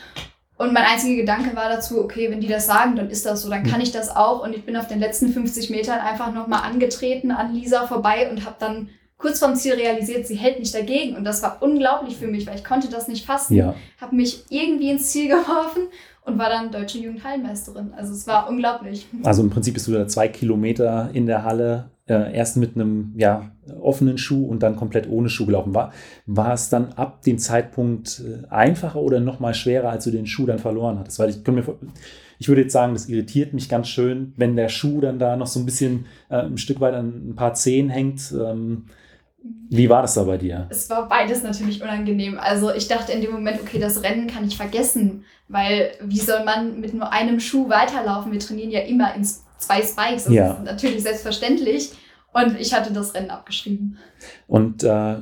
Und 0.58 0.72
mein 0.72 0.84
einziger 0.84 1.20
Gedanke 1.20 1.56
war 1.56 1.68
dazu, 1.68 2.00
okay, 2.02 2.30
wenn 2.30 2.40
die 2.40 2.46
das 2.46 2.66
sagen, 2.66 2.94
dann 2.94 3.10
ist 3.10 3.26
das 3.26 3.42
so, 3.42 3.50
dann 3.50 3.64
kann 3.64 3.80
ich 3.80 3.90
das 3.90 4.14
auch. 4.14 4.44
Und 4.44 4.54
ich 4.54 4.64
bin 4.64 4.76
auf 4.76 4.86
den 4.86 5.00
letzten 5.00 5.32
50 5.32 5.70
Metern 5.70 5.98
einfach 5.98 6.32
nochmal 6.32 6.62
angetreten 6.62 7.32
an 7.32 7.52
Lisa 7.52 7.86
vorbei 7.86 8.30
und 8.30 8.44
habe 8.44 8.56
dann 8.60 8.88
kurz 9.18 9.38
vorm 9.38 9.56
Ziel 9.56 9.74
realisiert, 9.74 10.26
sie 10.26 10.34
hält 10.34 10.58
nicht 10.58 10.74
dagegen. 10.74 11.16
Und 11.16 11.24
das 11.24 11.42
war 11.42 11.58
unglaublich 11.62 12.16
für 12.16 12.26
mich, 12.26 12.46
weil 12.46 12.56
ich 12.56 12.64
konnte 12.64 12.88
das 12.88 13.08
nicht 13.08 13.24
fassen. 13.24 13.54
Ja. 13.54 13.74
Habe 14.00 14.14
mich 14.14 14.44
irgendwie 14.50 14.90
ins 14.90 15.10
Ziel 15.10 15.28
geworfen 15.28 15.88
und 16.24 16.38
war 16.38 16.48
dann 16.48 16.70
deutsche 16.70 16.98
Jugendhallenmeisterin. 16.98 17.92
Also 17.96 18.12
es 18.12 18.26
war 18.26 18.48
unglaublich. 18.48 19.06
Also 19.24 19.42
im 19.42 19.50
Prinzip 19.50 19.74
bist 19.74 19.88
du 19.88 19.92
da 19.92 20.06
zwei 20.06 20.28
Kilometer 20.28 21.10
in 21.12 21.26
der 21.26 21.44
Halle, 21.44 21.90
äh, 22.12 22.32
erst 22.32 22.56
mit 22.56 22.76
einem 22.76 23.14
ja, 23.16 23.50
offenen 23.80 24.18
Schuh 24.18 24.46
und 24.46 24.62
dann 24.62 24.76
komplett 24.76 25.08
ohne 25.08 25.28
Schuh 25.28 25.46
gelaufen. 25.46 25.74
War, 25.74 25.92
war 26.26 26.52
es 26.52 26.68
dann 26.68 26.92
ab 26.92 27.22
dem 27.22 27.38
Zeitpunkt 27.38 28.20
äh, 28.20 28.46
einfacher 28.48 29.00
oder 29.00 29.20
noch 29.20 29.40
mal 29.40 29.54
schwerer, 29.54 29.90
als 29.90 30.04
du 30.04 30.10
den 30.10 30.26
Schuh 30.26 30.46
dann 30.46 30.58
verloren 30.58 30.98
hattest? 30.98 31.18
Weil 31.18 31.30
ich, 31.30 31.46
mir, 31.46 31.64
ich 32.38 32.48
würde 32.48 32.62
jetzt 32.62 32.72
sagen, 32.72 32.92
das 32.92 33.08
irritiert 33.08 33.54
mich 33.54 33.68
ganz 33.68 33.88
schön, 33.88 34.32
wenn 34.36 34.56
der 34.56 34.68
Schuh 34.68 35.00
dann 35.00 35.18
da 35.18 35.36
noch 35.36 35.46
so 35.46 35.58
ein 35.60 35.66
bisschen 35.66 36.06
äh, 36.28 36.36
ein 36.42 36.58
Stück 36.58 36.80
weit 36.80 36.94
an 36.94 37.30
ein 37.30 37.34
paar 37.34 37.54
Zehen 37.54 37.88
hängt. 37.88 38.32
Ähm, 38.32 38.84
wie 39.70 39.88
war 39.88 40.02
das 40.02 40.14
da 40.14 40.22
bei 40.22 40.38
dir? 40.38 40.66
Es 40.70 40.88
war 40.90 41.08
beides 41.08 41.42
natürlich 41.42 41.82
unangenehm. 41.82 42.38
Also 42.38 42.72
ich 42.72 42.86
dachte 42.86 43.12
in 43.12 43.22
dem 43.22 43.32
Moment, 43.32 43.60
okay, 43.60 43.80
das 43.80 44.02
Rennen 44.02 44.28
kann 44.28 44.46
ich 44.46 44.56
vergessen, 44.56 45.24
weil 45.48 45.92
wie 46.00 46.20
soll 46.20 46.44
man 46.44 46.80
mit 46.80 46.94
nur 46.94 47.10
einem 47.12 47.40
Schuh 47.40 47.68
weiterlaufen? 47.68 48.30
Wir 48.30 48.38
trainieren 48.38 48.70
ja 48.70 48.80
immer 48.80 49.14
in 49.16 49.24
zwei 49.58 49.82
Spikes. 49.82 50.24
Das 50.24 50.32
Ja. 50.32 50.52
ist 50.52 50.64
natürlich 50.64 51.02
selbstverständlich. 51.02 51.92
Und 52.32 52.58
ich 52.58 52.72
hatte 52.72 52.92
das 52.92 53.14
Rennen 53.14 53.30
abgeschrieben. 53.30 53.98
Und 54.46 54.84
äh, 54.84 55.16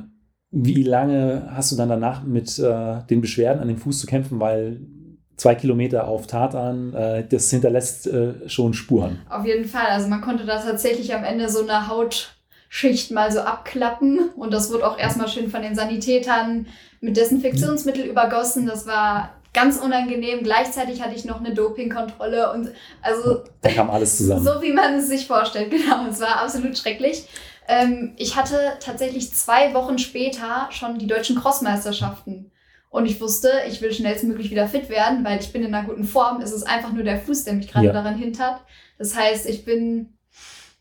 wie 0.51 0.83
lange 0.83 1.49
hast 1.53 1.71
du 1.71 1.75
dann 1.75 1.89
danach 1.89 2.23
mit 2.23 2.59
äh, 2.59 3.03
den 3.09 3.21
Beschwerden 3.21 3.61
an 3.61 3.67
dem 3.67 3.77
Fuß 3.77 3.99
zu 3.99 4.07
kämpfen, 4.07 4.39
weil 4.39 4.81
zwei 5.37 5.55
Kilometer 5.55 6.07
auf 6.07 6.27
Tartan, 6.27 6.93
äh, 6.93 7.27
das 7.27 7.49
hinterlässt 7.49 8.07
äh, 8.07 8.47
schon 8.47 8.73
Spuren. 8.73 9.19
Auf 9.29 9.45
jeden 9.45 9.65
Fall. 9.65 9.87
Also 9.87 10.07
man 10.07 10.21
konnte 10.21 10.45
da 10.45 10.59
tatsächlich 10.59 11.13
am 11.13 11.23
Ende 11.23 11.49
so 11.49 11.63
eine 11.67 11.87
Schicht 12.69 13.11
mal 13.11 13.31
so 13.31 13.41
abklappen. 13.41 14.29
Und 14.35 14.53
das 14.53 14.71
wurde 14.71 14.87
auch 14.87 14.97
erstmal 14.97 15.27
schön 15.27 15.49
von 15.49 15.61
den 15.61 15.75
Sanitätern 15.75 16.67
mit 17.01 17.17
Desinfektionsmittel 17.17 18.05
übergossen. 18.05 18.65
Das 18.65 18.87
war 18.87 19.40
ganz 19.53 19.77
unangenehm. 19.77 20.43
Gleichzeitig 20.43 21.01
hatte 21.01 21.15
ich 21.15 21.25
noch 21.25 21.39
eine 21.39 21.53
Dopingkontrolle 21.53 22.51
und 22.51 22.71
also. 23.01 23.43
Da 23.61 23.71
kam 23.71 23.89
alles 23.89 24.17
zusammen. 24.17 24.43
So 24.43 24.61
wie 24.61 24.73
man 24.73 24.95
es 24.95 25.07
sich 25.07 25.27
vorstellt, 25.27 25.71
genau. 25.71 26.07
Es 26.09 26.19
war 26.19 26.41
absolut 26.41 26.77
schrecklich. 26.77 27.27
Ähm, 27.67 28.13
ich 28.17 28.35
hatte 28.35 28.73
tatsächlich 28.79 29.33
zwei 29.33 29.73
Wochen 29.73 29.97
später 29.97 30.67
schon 30.71 30.97
die 30.97 31.07
deutschen 31.07 31.37
Crossmeisterschaften. 31.37 32.51
Und 32.89 33.05
ich 33.05 33.21
wusste, 33.21 33.49
ich 33.69 33.81
will 33.81 33.93
schnellstmöglich 33.93 34.51
wieder 34.51 34.67
fit 34.67 34.89
werden, 34.89 35.23
weil 35.23 35.39
ich 35.39 35.53
bin 35.53 35.63
in 35.63 35.73
einer 35.73 35.87
guten 35.87 36.03
Form. 36.03 36.41
Es 36.41 36.51
ist 36.51 36.63
einfach 36.63 36.91
nur 36.91 37.03
der 37.03 37.21
Fuß, 37.21 37.45
der 37.45 37.53
mich 37.53 37.71
gerade 37.71 37.87
ja. 37.87 37.93
daran 37.93 38.15
hindert. 38.15 38.59
Das 38.97 39.15
heißt, 39.15 39.47
ich 39.47 39.63
bin 39.63 40.17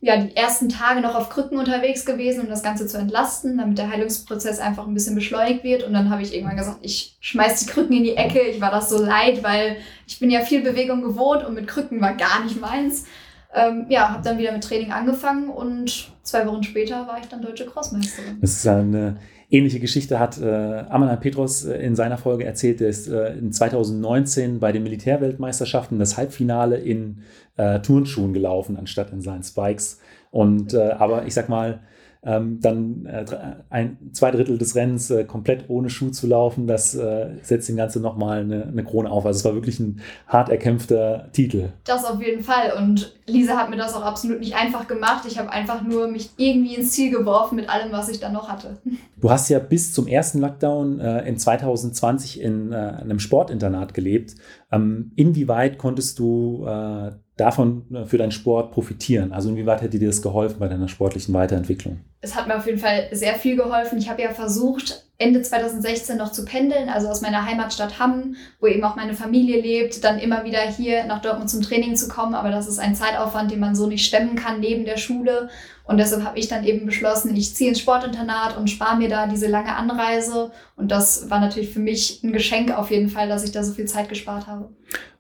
ja, 0.03 0.17
die 0.17 0.35
ersten 0.35 0.71
Tage 0.71 1.03
noch 1.03 1.15
auf 1.15 1.29
Krücken 1.29 1.59
unterwegs 1.59 2.07
gewesen, 2.07 2.41
um 2.41 2.49
das 2.49 2.63
Ganze 2.63 2.87
zu 2.87 2.97
entlasten, 2.97 3.59
damit 3.59 3.77
der 3.77 3.91
Heilungsprozess 3.91 4.59
einfach 4.59 4.87
ein 4.87 4.95
bisschen 4.95 5.15
beschleunigt 5.15 5.63
wird. 5.63 5.83
Und 5.83 5.93
dann 5.93 6.09
habe 6.09 6.23
ich 6.23 6.35
irgendwann 6.35 6.57
gesagt, 6.57 6.79
ich 6.81 7.19
schmeiß 7.21 7.61
die 7.61 7.67
Krücken 7.67 7.97
in 7.97 8.05
die 8.05 8.17
Ecke. 8.17 8.41
Ich 8.41 8.63
war 8.63 8.71
das 8.71 8.89
so 8.89 9.05
leid, 9.05 9.43
weil 9.43 9.77
ich 10.07 10.19
bin 10.19 10.31
ja 10.31 10.41
viel 10.41 10.63
Bewegung 10.63 11.03
gewohnt 11.03 11.45
und 11.45 11.55
mit 11.55 11.69
Krücken 11.69 12.01
war 12.01 12.15
gar 12.15 12.43
nicht 12.43 12.59
meins. 12.59 13.05
Ähm, 13.53 13.87
ja, 13.91 14.11
habe 14.11 14.23
dann 14.23 14.39
wieder 14.39 14.53
mit 14.53 14.65
Training 14.65 14.93
angefangen 14.93 15.51
und 15.51 16.13
zwei 16.23 16.47
Wochen 16.47 16.63
später 16.63 17.07
war 17.07 17.19
ich 17.19 17.27
dann 17.27 17.43
deutsche 17.43 17.67
Crossmeisterin. 17.67 18.39
Das 18.41 18.53
ist 18.53 18.67
eine 18.67 19.17
ähnliche 19.51 19.81
Geschichte 19.81 20.19
hat 20.19 20.41
äh, 20.41 20.45
Amalan 20.45 21.21
Petros 21.21 21.65
äh, 21.65 21.75
in 21.79 21.97
seiner 21.97 22.19
Folge 22.19 22.45
erzählt. 22.45 22.81
Der 22.81 22.89
ist 22.89 23.09
äh, 23.09 23.35
in 23.35 23.53
2019 23.53 24.61
bei 24.61 24.73
den 24.73 24.83
Militärweltmeisterschaften 24.83 25.99
das 25.99 26.17
Halbfinale 26.17 26.77
in 26.77 27.23
äh, 27.57 27.81
Turnschuhen 27.81 28.33
gelaufen, 28.33 28.77
anstatt 28.77 29.13
in 29.13 29.21
seinen 29.21 29.43
Spikes. 29.43 30.01
Und 30.31 30.75
äh, 30.75 30.93
aber 30.93 31.27
ich 31.27 31.35
sag 31.35 31.49
mal, 31.49 31.81
ähm, 32.23 32.61
dann 32.61 33.07
äh, 33.07 33.25
ein, 33.71 33.97
zwei 34.13 34.31
Drittel 34.31 34.59
des 34.59 34.75
Rennens 34.75 35.11
äh, 35.11 35.25
komplett 35.25 35.65
ohne 35.69 35.89
Schuh 35.89 36.11
zu 36.11 36.27
laufen, 36.27 36.67
das 36.67 36.95
äh, 36.95 37.31
setzt 37.43 37.69
dem 37.69 37.77
Ganze 37.77 38.01
nochmal 38.01 38.41
eine, 38.41 38.67
eine 38.67 38.85
Krone 38.85 39.11
auf. 39.11 39.25
Also 39.25 39.39
es 39.39 39.45
war 39.45 39.55
wirklich 39.55 39.81
ein 39.81 40.01
hart 40.27 40.51
erkämpfter 40.51 41.31
Titel. 41.33 41.71
Das 41.85 42.05
auf 42.05 42.21
jeden 42.21 42.43
Fall. 42.43 42.75
Und 42.77 43.15
Lisa 43.27 43.57
hat 43.57 43.71
mir 43.71 43.77
das 43.77 43.95
auch 43.95 44.03
absolut 44.03 44.41
nicht 44.41 44.55
einfach 44.55 44.87
gemacht. 44.87 45.25
Ich 45.27 45.39
habe 45.39 45.51
einfach 45.51 45.83
nur 45.83 46.09
mich 46.09 46.31
irgendwie 46.37 46.75
ins 46.75 46.93
Ziel 46.93 47.11
geworfen 47.11 47.57
mit 47.57 47.71
allem, 47.71 47.91
was 47.91 48.11
ich 48.11 48.21
dann 48.21 48.33
noch 48.33 48.49
hatte. 48.49 48.79
Du 49.21 49.31
hast 49.31 49.51
ja 49.51 49.59
bis 49.59 49.93
zum 49.93 50.07
ersten 50.07 50.39
Lockdown 50.41 50.99
äh, 50.99 51.29
in 51.29 51.37
2020 51.37 52.41
in 52.41 52.73
äh, 52.73 52.77
einem 52.77 53.19
Sportinternat 53.19 53.93
gelebt. 53.93 54.35
Ähm, 54.73 55.13
inwieweit 55.15 55.77
konntest 55.77 56.19
du 56.19 56.65
äh, 56.67 57.11
davon 57.41 57.85
äh, 57.95 58.05
für 58.05 58.19
deinen 58.19 58.33
Sport 58.33 58.73
profitieren? 58.73 59.33
Also 59.33 59.49
inwieweit 59.49 59.83
hätte 59.83 59.99
dir 59.99 60.09
das 60.09 60.23
geholfen 60.23 60.59
bei 60.59 60.69
deiner 60.69 60.89
sportlichen 60.89 61.35
Weiterentwicklung? 61.35 62.01
Es 62.21 62.35
hat 62.35 62.47
mir 62.47 62.57
auf 62.57 62.67
jeden 62.67 62.79
Fall 62.79 63.09
sehr 63.13 63.35
viel 63.35 63.57
geholfen. 63.57 63.99
Ich 63.99 64.09
habe 64.09 64.23
ja 64.23 64.31
versucht, 64.31 65.05
Ende 65.21 65.43
2016 65.43 66.17
noch 66.17 66.33
zu 66.33 66.47
pendeln, 66.47 66.89
also 66.89 67.09
aus 67.09 67.21
meiner 67.21 67.45
Heimatstadt 67.45 67.99
Hamm, 67.99 68.37
wo 68.59 68.67
eben 68.67 68.83
auch 68.85 68.97
meine 68.97 69.13
Familie 69.13 69.61
lebt, 69.61 70.03
dann 70.03 70.19
immer 70.19 70.45
wieder 70.45 70.61
hier 70.61 71.05
nach 71.05 71.21
Dortmund 71.21 71.51
zum 71.51 71.61
Training 71.61 71.95
zu 71.95 72.09
kommen. 72.09 72.35
Aber 72.35 72.51
das 72.51 72.67
ist 72.67 72.79
ein 72.79 72.95
Zeitaufwand, 72.95 73.51
den 73.51 73.61
man 73.61 73.75
so 73.75 73.87
nicht 73.87 74.07
stemmen 74.07 74.35
kann 74.35 74.61
neben 74.61 74.87
der 74.87 74.97
Schule. 74.97 75.51
Und 75.85 75.99
deshalb 75.99 76.25
habe 76.25 76.39
ich 76.39 76.49
dann 76.49 76.65
eben 76.65 76.87
beschlossen, 76.87 77.35
ich 77.37 77.55
ziehe 77.55 77.69
ins 77.69 77.81
Sportinternat 77.81 78.57
und 78.57 78.71
spare 78.71 78.97
mir 78.97 79.09
da 79.09 79.27
diese 79.27 79.47
lange 79.47 79.77
Anreise. 79.77 80.53
Und 80.77 80.91
das 80.91 81.29
war 81.29 81.41
natürlich 81.41 81.71
für 81.71 81.81
mich 81.81 82.23
ein 82.23 82.33
Geschenk 82.33 82.71
auf 82.77 82.91
jeden 82.91 83.11
Fall, 83.11 83.29
dass 83.29 83.45
ich 83.45 83.53
da 83.53 83.63
so 83.63 83.75
viel 83.75 83.87
Zeit 83.87 84.09
gespart 84.09 84.47
habe. 84.47 84.71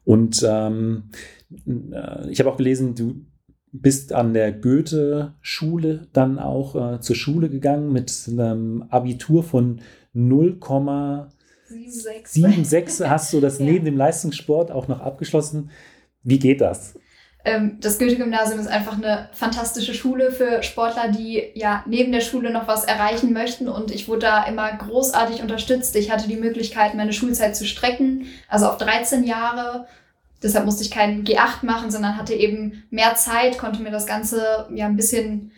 Und 0.04 0.42
ähm, 0.48 1.10
äh, 1.12 1.39
ich 2.30 2.40
habe 2.40 2.50
auch 2.50 2.56
gelesen, 2.56 2.94
du 2.94 3.26
bist 3.72 4.12
an 4.12 4.34
der 4.34 4.52
Goethe-Schule 4.52 6.08
dann 6.12 6.38
auch 6.38 6.74
äh, 6.74 7.00
zur 7.00 7.16
Schule 7.16 7.48
gegangen 7.48 7.92
mit 7.92 8.12
einem 8.28 8.84
Abitur 8.90 9.42
von 9.42 9.80
0,76. 10.14 13.04
Hast 13.08 13.32
du 13.32 13.40
das 13.40 13.58
ja. 13.58 13.64
neben 13.64 13.84
dem 13.84 13.96
Leistungssport 13.96 14.70
auch 14.72 14.88
noch 14.88 15.00
abgeschlossen? 15.00 15.70
Wie 16.22 16.38
geht 16.38 16.60
das? 16.60 16.94
Ähm, 17.44 17.78
das 17.80 17.98
Goethe-Gymnasium 17.98 18.60
ist 18.60 18.66
einfach 18.66 18.98
eine 18.98 19.30
fantastische 19.32 19.94
Schule 19.94 20.30
für 20.30 20.62
Sportler, 20.62 21.08
die 21.08 21.42
ja 21.54 21.82
neben 21.86 22.12
der 22.12 22.20
Schule 22.20 22.50
noch 22.50 22.68
was 22.68 22.84
erreichen 22.84 23.32
möchten. 23.32 23.66
Und 23.68 23.90
ich 23.90 24.08
wurde 24.08 24.20
da 24.20 24.44
immer 24.44 24.70
großartig 24.76 25.40
unterstützt. 25.42 25.96
Ich 25.96 26.10
hatte 26.10 26.28
die 26.28 26.36
Möglichkeit, 26.36 26.94
meine 26.94 27.14
Schulzeit 27.14 27.56
zu 27.56 27.64
strecken, 27.64 28.26
also 28.48 28.66
auf 28.66 28.76
13 28.76 29.24
Jahre 29.24 29.86
Deshalb 30.42 30.64
musste 30.64 30.82
ich 30.82 30.90
keinen 30.90 31.24
G8 31.24 31.64
machen, 31.64 31.90
sondern 31.90 32.16
hatte 32.16 32.34
eben 32.34 32.84
mehr 32.90 33.14
Zeit, 33.14 33.58
konnte 33.58 33.82
mir 33.82 33.90
das 33.90 34.06
Ganze 34.06 34.66
ja 34.74 34.86
ein 34.86 34.96
bisschen 34.96 35.52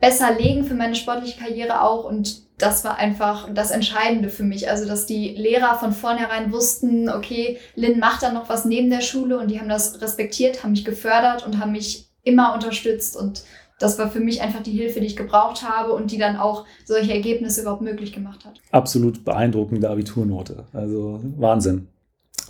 besser 0.00 0.32
legen 0.38 0.64
für 0.64 0.74
meine 0.74 0.94
sportliche 0.94 1.38
Karriere 1.38 1.82
auch. 1.82 2.04
Und 2.04 2.42
das 2.58 2.84
war 2.84 2.96
einfach 2.96 3.48
das 3.52 3.70
Entscheidende 3.70 4.28
für 4.28 4.44
mich. 4.44 4.70
Also, 4.70 4.86
dass 4.86 5.06
die 5.06 5.30
Lehrer 5.30 5.76
von 5.78 5.92
vornherein 5.92 6.52
wussten, 6.52 7.08
okay, 7.08 7.58
Lynn 7.74 7.98
macht 7.98 8.22
da 8.22 8.32
noch 8.32 8.48
was 8.48 8.64
neben 8.64 8.90
der 8.90 9.00
Schule 9.00 9.38
und 9.38 9.50
die 9.50 9.58
haben 9.58 9.68
das 9.68 10.00
respektiert, 10.00 10.62
haben 10.62 10.72
mich 10.72 10.84
gefördert 10.84 11.46
und 11.46 11.58
haben 11.58 11.72
mich 11.72 12.08
immer 12.22 12.54
unterstützt. 12.54 13.16
Und 13.16 13.42
das 13.78 13.98
war 13.98 14.10
für 14.10 14.20
mich 14.20 14.42
einfach 14.42 14.62
die 14.62 14.72
Hilfe, 14.72 15.00
die 15.00 15.06
ich 15.06 15.16
gebraucht 15.16 15.62
habe 15.62 15.92
und 15.92 16.10
die 16.10 16.18
dann 16.18 16.36
auch 16.36 16.64
solche 16.84 17.12
Ergebnisse 17.12 17.62
überhaupt 17.62 17.82
möglich 17.82 18.12
gemacht 18.12 18.44
hat. 18.44 18.60
Absolut 18.72 19.24
beeindruckende 19.24 19.88
Abiturnote. 19.88 20.64
Also 20.72 21.20
Wahnsinn. 21.36 21.88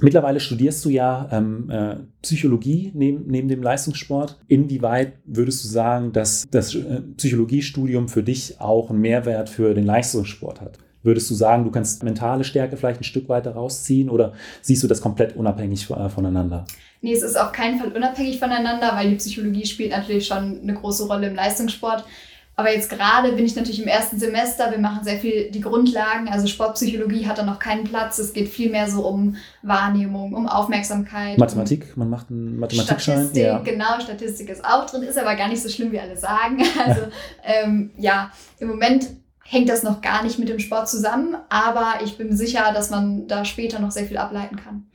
Mittlerweile 0.01 0.39
studierst 0.39 0.85
du 0.85 0.91
ja 0.91 1.29
ähm, 1.33 1.71
äh, 1.71 1.97
Psychologie 2.23 2.93
neben, 2.95 3.27
neben 3.27 3.49
dem 3.49 3.63
Leistungssport. 3.63 4.39
Inwieweit 4.47 5.15
würdest 5.25 5.65
du 5.65 5.69
sagen, 5.69 6.13
dass 6.13 6.47
das 6.51 6.75
äh, 6.75 7.01
Psychologiestudium 7.17 8.09
für 8.09 8.23
dich 8.23 8.61
auch 8.61 8.91
einen 8.91 9.01
Mehrwert 9.01 9.49
für 9.49 9.75
den 9.75 9.85
Leistungssport 9.85 10.61
hat? 10.61 10.79
Würdest 11.03 11.31
du 11.31 11.35
sagen, 11.35 11.65
du 11.65 11.71
kannst 11.71 12.03
mentale 12.03 12.45
Stärke 12.45 12.77
vielleicht 12.77 13.01
ein 13.01 13.05
Stück 13.05 13.29
weiter 13.29 13.53
rausziehen 13.53 14.11
oder 14.11 14.33
siehst 14.63 14.83
du 14.83 14.89
das 14.89 15.01
komplett 15.01 15.37
unabhängig 15.37 15.89
äh, 15.91 16.09
voneinander? 16.09 16.65
Nee, 17.01 17.13
es 17.13 17.23
ist 17.23 17.37
auf 17.37 17.53
keinen 17.53 17.79
Fall 17.79 17.93
unabhängig 17.93 18.39
voneinander, 18.39 18.93
weil 18.95 19.11
die 19.11 19.17
Psychologie 19.17 19.65
spielt 19.65 19.93
natürlich 19.93 20.27
schon 20.27 20.61
eine 20.61 20.75
große 20.75 21.07
Rolle 21.07 21.29
im 21.29 21.37
Leistungssport. 21.37 22.05
Aber 22.59 22.73
jetzt 22.73 22.91
gerade 22.91 23.31
bin 23.35 23.45
ich 23.45 23.55
natürlich 23.55 23.81
im 23.81 23.87
ersten 23.87 24.19
Semester. 24.19 24.73
Wir 24.73 24.79
machen 24.79 25.05
sehr 25.05 25.21
viel 25.21 25.49
die 25.53 25.61
Grundlagen. 25.61 26.27
Also 26.29 26.49
Sportpsychologie 26.49 27.25
hat 27.29 27.39
da 27.39 27.45
noch 27.45 27.61
keinen 27.61 27.85
Platz. 27.85 28.19
Es 28.19 28.33
geht 28.33 28.49
viel 28.49 28.69
mehr 28.69 28.91
so 28.91 29.07
um 29.07 29.37
Wahrnehmung, 29.63 30.35
um 30.35 30.49
Aufmerksamkeit. 30.49 31.39
Mathematik, 31.39 31.97
man 31.97 32.11
macht 32.11 32.31
einen 32.31 32.59
Mathematikschein. 32.59 33.19
Statistik, 33.19 33.43
ja. 33.45 33.59
genau. 33.59 34.01
Statistik 34.01 34.49
ist 34.49 34.65
auch 34.65 34.87
drin, 34.87 35.03
ist 35.05 35.17
aber 35.17 35.37
gar 35.37 35.47
nicht 35.47 35.63
so 35.63 35.69
schlimm, 35.69 35.93
wie 35.93 36.01
alle 36.01 36.17
sagen. 36.17 36.59
Also 36.85 37.03
ähm, 37.45 37.93
ja, 37.97 38.33
im 38.59 38.67
Moment 38.67 39.07
hängt 39.45 39.69
das 39.69 39.85
noch 39.85 40.01
gar 40.01 40.25
nicht 40.25 40.41
mit 40.41 40.49
dem 40.49 40.59
Sport 40.59 40.89
zusammen, 40.89 41.37
aber 41.49 42.01
ich 42.03 42.19
bin 42.19 42.37
sicher, 42.37 42.73
dass 42.75 42.91
man 42.91 43.29
da 43.29 43.45
später 43.45 43.79
noch 43.79 43.93
sehr 43.93 44.07
viel 44.07 44.17
ableiten 44.17 44.57
kann. 44.57 44.87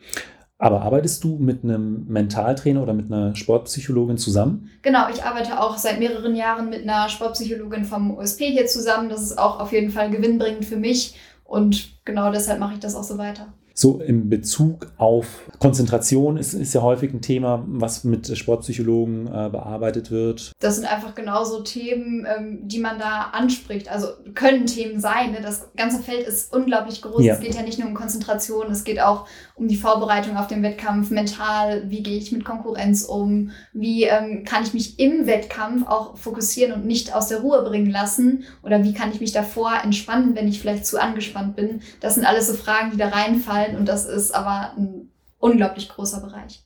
Aber 0.63 0.81
arbeitest 0.81 1.21
du 1.25 1.37
mit 1.39 1.65
einem 1.65 2.05
Mentaltrainer 2.07 2.81
oder 2.81 2.93
mit 2.93 3.11
einer 3.11 3.35
Sportpsychologin 3.35 4.17
zusammen? 4.17 4.69
Genau, 4.81 5.09
ich 5.13 5.21
arbeite 5.21 5.59
auch 5.59 5.77
seit 5.77 5.99
mehreren 5.99 6.37
Jahren 6.37 6.69
mit 6.69 6.83
einer 6.83 7.09
Sportpsychologin 7.09 7.83
vom 7.83 8.15
OSP 8.15 8.45
hier 8.45 8.65
zusammen. 8.65 9.09
Das 9.09 9.21
ist 9.21 9.37
auch 9.37 9.59
auf 9.59 9.73
jeden 9.73 9.91
Fall 9.91 10.09
gewinnbringend 10.09 10.63
für 10.63 10.77
mich 10.77 11.15
und 11.43 11.89
genau 12.05 12.31
deshalb 12.31 12.61
mache 12.61 12.75
ich 12.75 12.79
das 12.79 12.95
auch 12.95 13.03
so 13.03 13.17
weiter. 13.17 13.47
So 13.75 13.99
in 13.99 14.29
Bezug 14.29 14.91
auf 14.97 15.49
Konzentration 15.59 16.37
ist, 16.37 16.53
ist 16.53 16.73
ja 16.75 16.83
häufig 16.83 17.11
ein 17.11 17.21
Thema, 17.21 17.63
was 17.67 18.03
mit 18.03 18.37
Sportpsychologen 18.37 19.25
äh, 19.27 19.49
bearbeitet 19.49 20.11
wird. 20.11 20.51
Das 20.59 20.75
sind 20.75 20.85
einfach 20.85 21.15
genauso 21.15 21.63
Themen, 21.63 22.25
ähm, 22.25 22.59
die 22.67 22.77
man 22.77 22.99
da 22.99 23.31
anspricht. 23.33 23.91
Also 23.91 24.09
können 24.35 24.67
Themen 24.67 24.99
sein. 24.99 25.31
Ne? 25.31 25.39
Das 25.41 25.71
ganze 25.75 26.03
Feld 26.03 26.27
ist 26.27 26.53
unglaublich 26.53 27.01
groß. 27.01 27.23
Ja. 27.23 27.33
Es 27.33 27.39
geht 27.39 27.55
ja 27.55 27.63
nicht 27.63 27.79
nur 27.79 27.87
um 27.87 27.95
Konzentration, 27.95 28.69
es 28.69 28.83
geht 28.83 29.01
auch 29.01 29.25
um 29.55 29.67
die 29.67 29.77
Vorbereitung 29.77 30.35
auf 30.35 30.47
den 30.47 30.63
Wettkampf, 30.63 31.11
mental, 31.11 31.89
wie 31.89 32.03
gehe 32.03 32.17
ich 32.17 32.31
mit 32.31 32.43
Konkurrenz 32.43 33.03
um, 33.03 33.51
wie 33.71 34.03
ähm, 34.03 34.43
kann 34.43 34.63
ich 34.63 34.73
mich 34.73 34.99
im 34.99 35.27
Wettkampf 35.27 35.87
auch 35.87 36.17
fokussieren 36.17 36.73
und 36.73 36.85
nicht 36.85 37.15
aus 37.15 37.27
der 37.27 37.41
Ruhe 37.41 37.63
bringen 37.63 37.91
lassen 37.91 38.43
oder 38.63 38.83
wie 38.83 38.93
kann 38.93 39.11
ich 39.11 39.21
mich 39.21 39.31
davor 39.31 39.73
entspannen, 39.83 40.35
wenn 40.35 40.47
ich 40.47 40.59
vielleicht 40.59 40.85
zu 40.85 40.99
angespannt 40.99 41.55
bin. 41.55 41.81
Das 41.99 42.15
sind 42.15 42.25
alles 42.25 42.47
so 42.47 42.53
Fragen, 42.53 42.91
die 42.91 42.97
da 42.97 43.09
reinfallen 43.09 43.53
fallen 43.53 43.77
und 43.77 43.87
das 43.87 44.05
ist 44.05 44.33
aber 44.33 44.73
ein 44.77 45.09
unglaublich 45.39 45.89
großer 45.89 46.21
Bereich. 46.21 46.63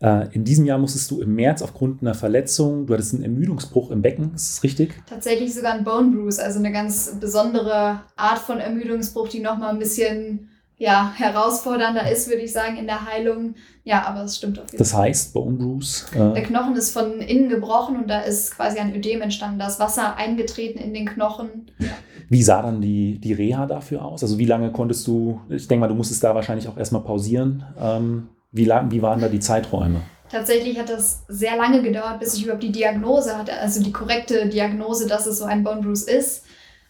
Äh, 0.00 0.34
in 0.34 0.44
diesem 0.44 0.66
Jahr 0.66 0.78
musstest 0.78 1.10
du 1.10 1.22
im 1.22 1.34
März 1.34 1.62
aufgrund 1.62 2.02
einer 2.02 2.14
Verletzung, 2.14 2.86
du 2.86 2.94
hattest 2.94 3.14
einen 3.14 3.22
Ermüdungsbruch 3.22 3.90
im 3.90 4.02
Becken, 4.02 4.34
ist 4.34 4.56
das 4.56 4.62
richtig? 4.62 4.94
Tatsächlich 5.08 5.54
sogar 5.54 5.72
ein 5.72 5.84
Bone 5.84 6.10
Bruise, 6.10 6.42
also 6.42 6.58
eine 6.58 6.72
ganz 6.72 7.16
besondere 7.18 8.02
Art 8.16 8.38
von 8.38 8.58
Ermüdungsbruch, 8.58 9.28
die 9.28 9.40
nochmal 9.40 9.70
ein 9.70 9.78
bisschen 9.78 10.50
ja, 10.78 11.12
herausfordernder 11.16 12.10
ist, 12.10 12.28
würde 12.28 12.42
ich 12.42 12.52
sagen, 12.52 12.76
in 12.76 12.86
der 12.86 13.06
Heilung. 13.06 13.54
Ja, 13.82 14.04
aber 14.06 14.24
es 14.24 14.36
stimmt 14.36 14.58
auf 14.58 14.66
jeden 14.66 14.76
Fall. 14.76 14.78
Das 14.78 14.94
heißt, 14.94 15.32
Bone 15.32 15.56
Bruise? 15.56 16.04
Äh 16.14 16.34
der 16.34 16.42
Knochen 16.42 16.76
ist 16.76 16.90
von 16.90 17.20
innen 17.20 17.48
gebrochen 17.48 17.96
und 17.96 18.08
da 18.08 18.20
ist 18.20 18.56
quasi 18.56 18.78
ein 18.78 18.94
Ödem 18.94 19.22
entstanden. 19.22 19.58
Da 19.58 19.68
ist 19.68 19.80
Wasser 19.80 20.16
eingetreten 20.16 20.78
in 20.78 20.92
den 20.92 21.06
Knochen. 21.06 21.70
Ja. 21.78 21.92
Wie 22.28 22.42
sah 22.42 22.60
dann 22.60 22.80
die, 22.80 23.18
die 23.18 23.32
Reha 23.32 23.66
dafür 23.66 24.04
aus? 24.04 24.22
Also 24.22 24.38
wie 24.38 24.44
lange 24.44 24.70
konntest 24.70 25.06
du, 25.06 25.40
ich 25.48 25.66
denke 25.66 25.80
mal, 25.80 25.88
du 25.88 25.94
musstest 25.94 26.22
da 26.22 26.34
wahrscheinlich 26.34 26.68
auch 26.68 26.76
erstmal 26.76 27.02
pausieren. 27.02 27.64
Ähm, 27.80 28.28
wie, 28.52 28.64
lang, 28.64 28.90
wie 28.90 29.00
waren 29.00 29.20
da 29.20 29.28
die 29.28 29.40
Zeiträume? 29.40 30.02
Tatsächlich 30.28 30.78
hat 30.78 30.90
das 30.90 31.24
sehr 31.28 31.56
lange 31.56 31.82
gedauert, 31.82 32.18
bis 32.18 32.34
ich 32.34 32.42
überhaupt 32.42 32.64
die 32.64 32.72
Diagnose 32.72 33.38
hatte, 33.38 33.52
also 33.58 33.82
die 33.82 33.92
korrekte 33.92 34.48
Diagnose, 34.48 35.06
dass 35.06 35.24
es 35.26 35.38
so 35.38 35.44
ein 35.44 35.62
Bone 35.62 35.82
Bruise 35.82 36.10
ist. 36.10 36.44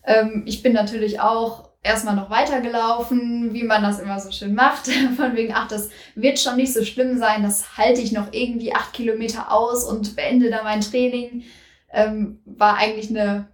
Ähm, 0.04 0.44
ich 0.46 0.62
bin 0.62 0.72
natürlich 0.72 1.20
auch 1.20 1.65
erstmal 1.86 2.16
noch 2.16 2.28
weitergelaufen, 2.28 3.54
wie 3.54 3.62
man 3.62 3.82
das 3.82 4.00
immer 4.00 4.20
so 4.20 4.30
schön 4.30 4.54
macht. 4.54 4.88
Von 5.16 5.36
wegen, 5.36 5.54
ach, 5.54 5.68
das 5.68 5.88
wird 6.14 6.38
schon 6.38 6.56
nicht 6.56 6.72
so 6.72 6.84
schlimm 6.84 7.18
sein, 7.18 7.42
das 7.42 7.78
halte 7.78 8.00
ich 8.00 8.12
noch 8.12 8.32
irgendwie 8.32 8.74
acht 8.74 8.92
Kilometer 8.92 9.52
aus 9.52 9.84
und 9.84 10.16
beende 10.16 10.50
da 10.50 10.62
mein 10.62 10.80
Training. 10.80 11.44
Ähm, 11.92 12.40
war 12.44 12.76
eigentlich 12.76 13.08
eine 13.10 13.48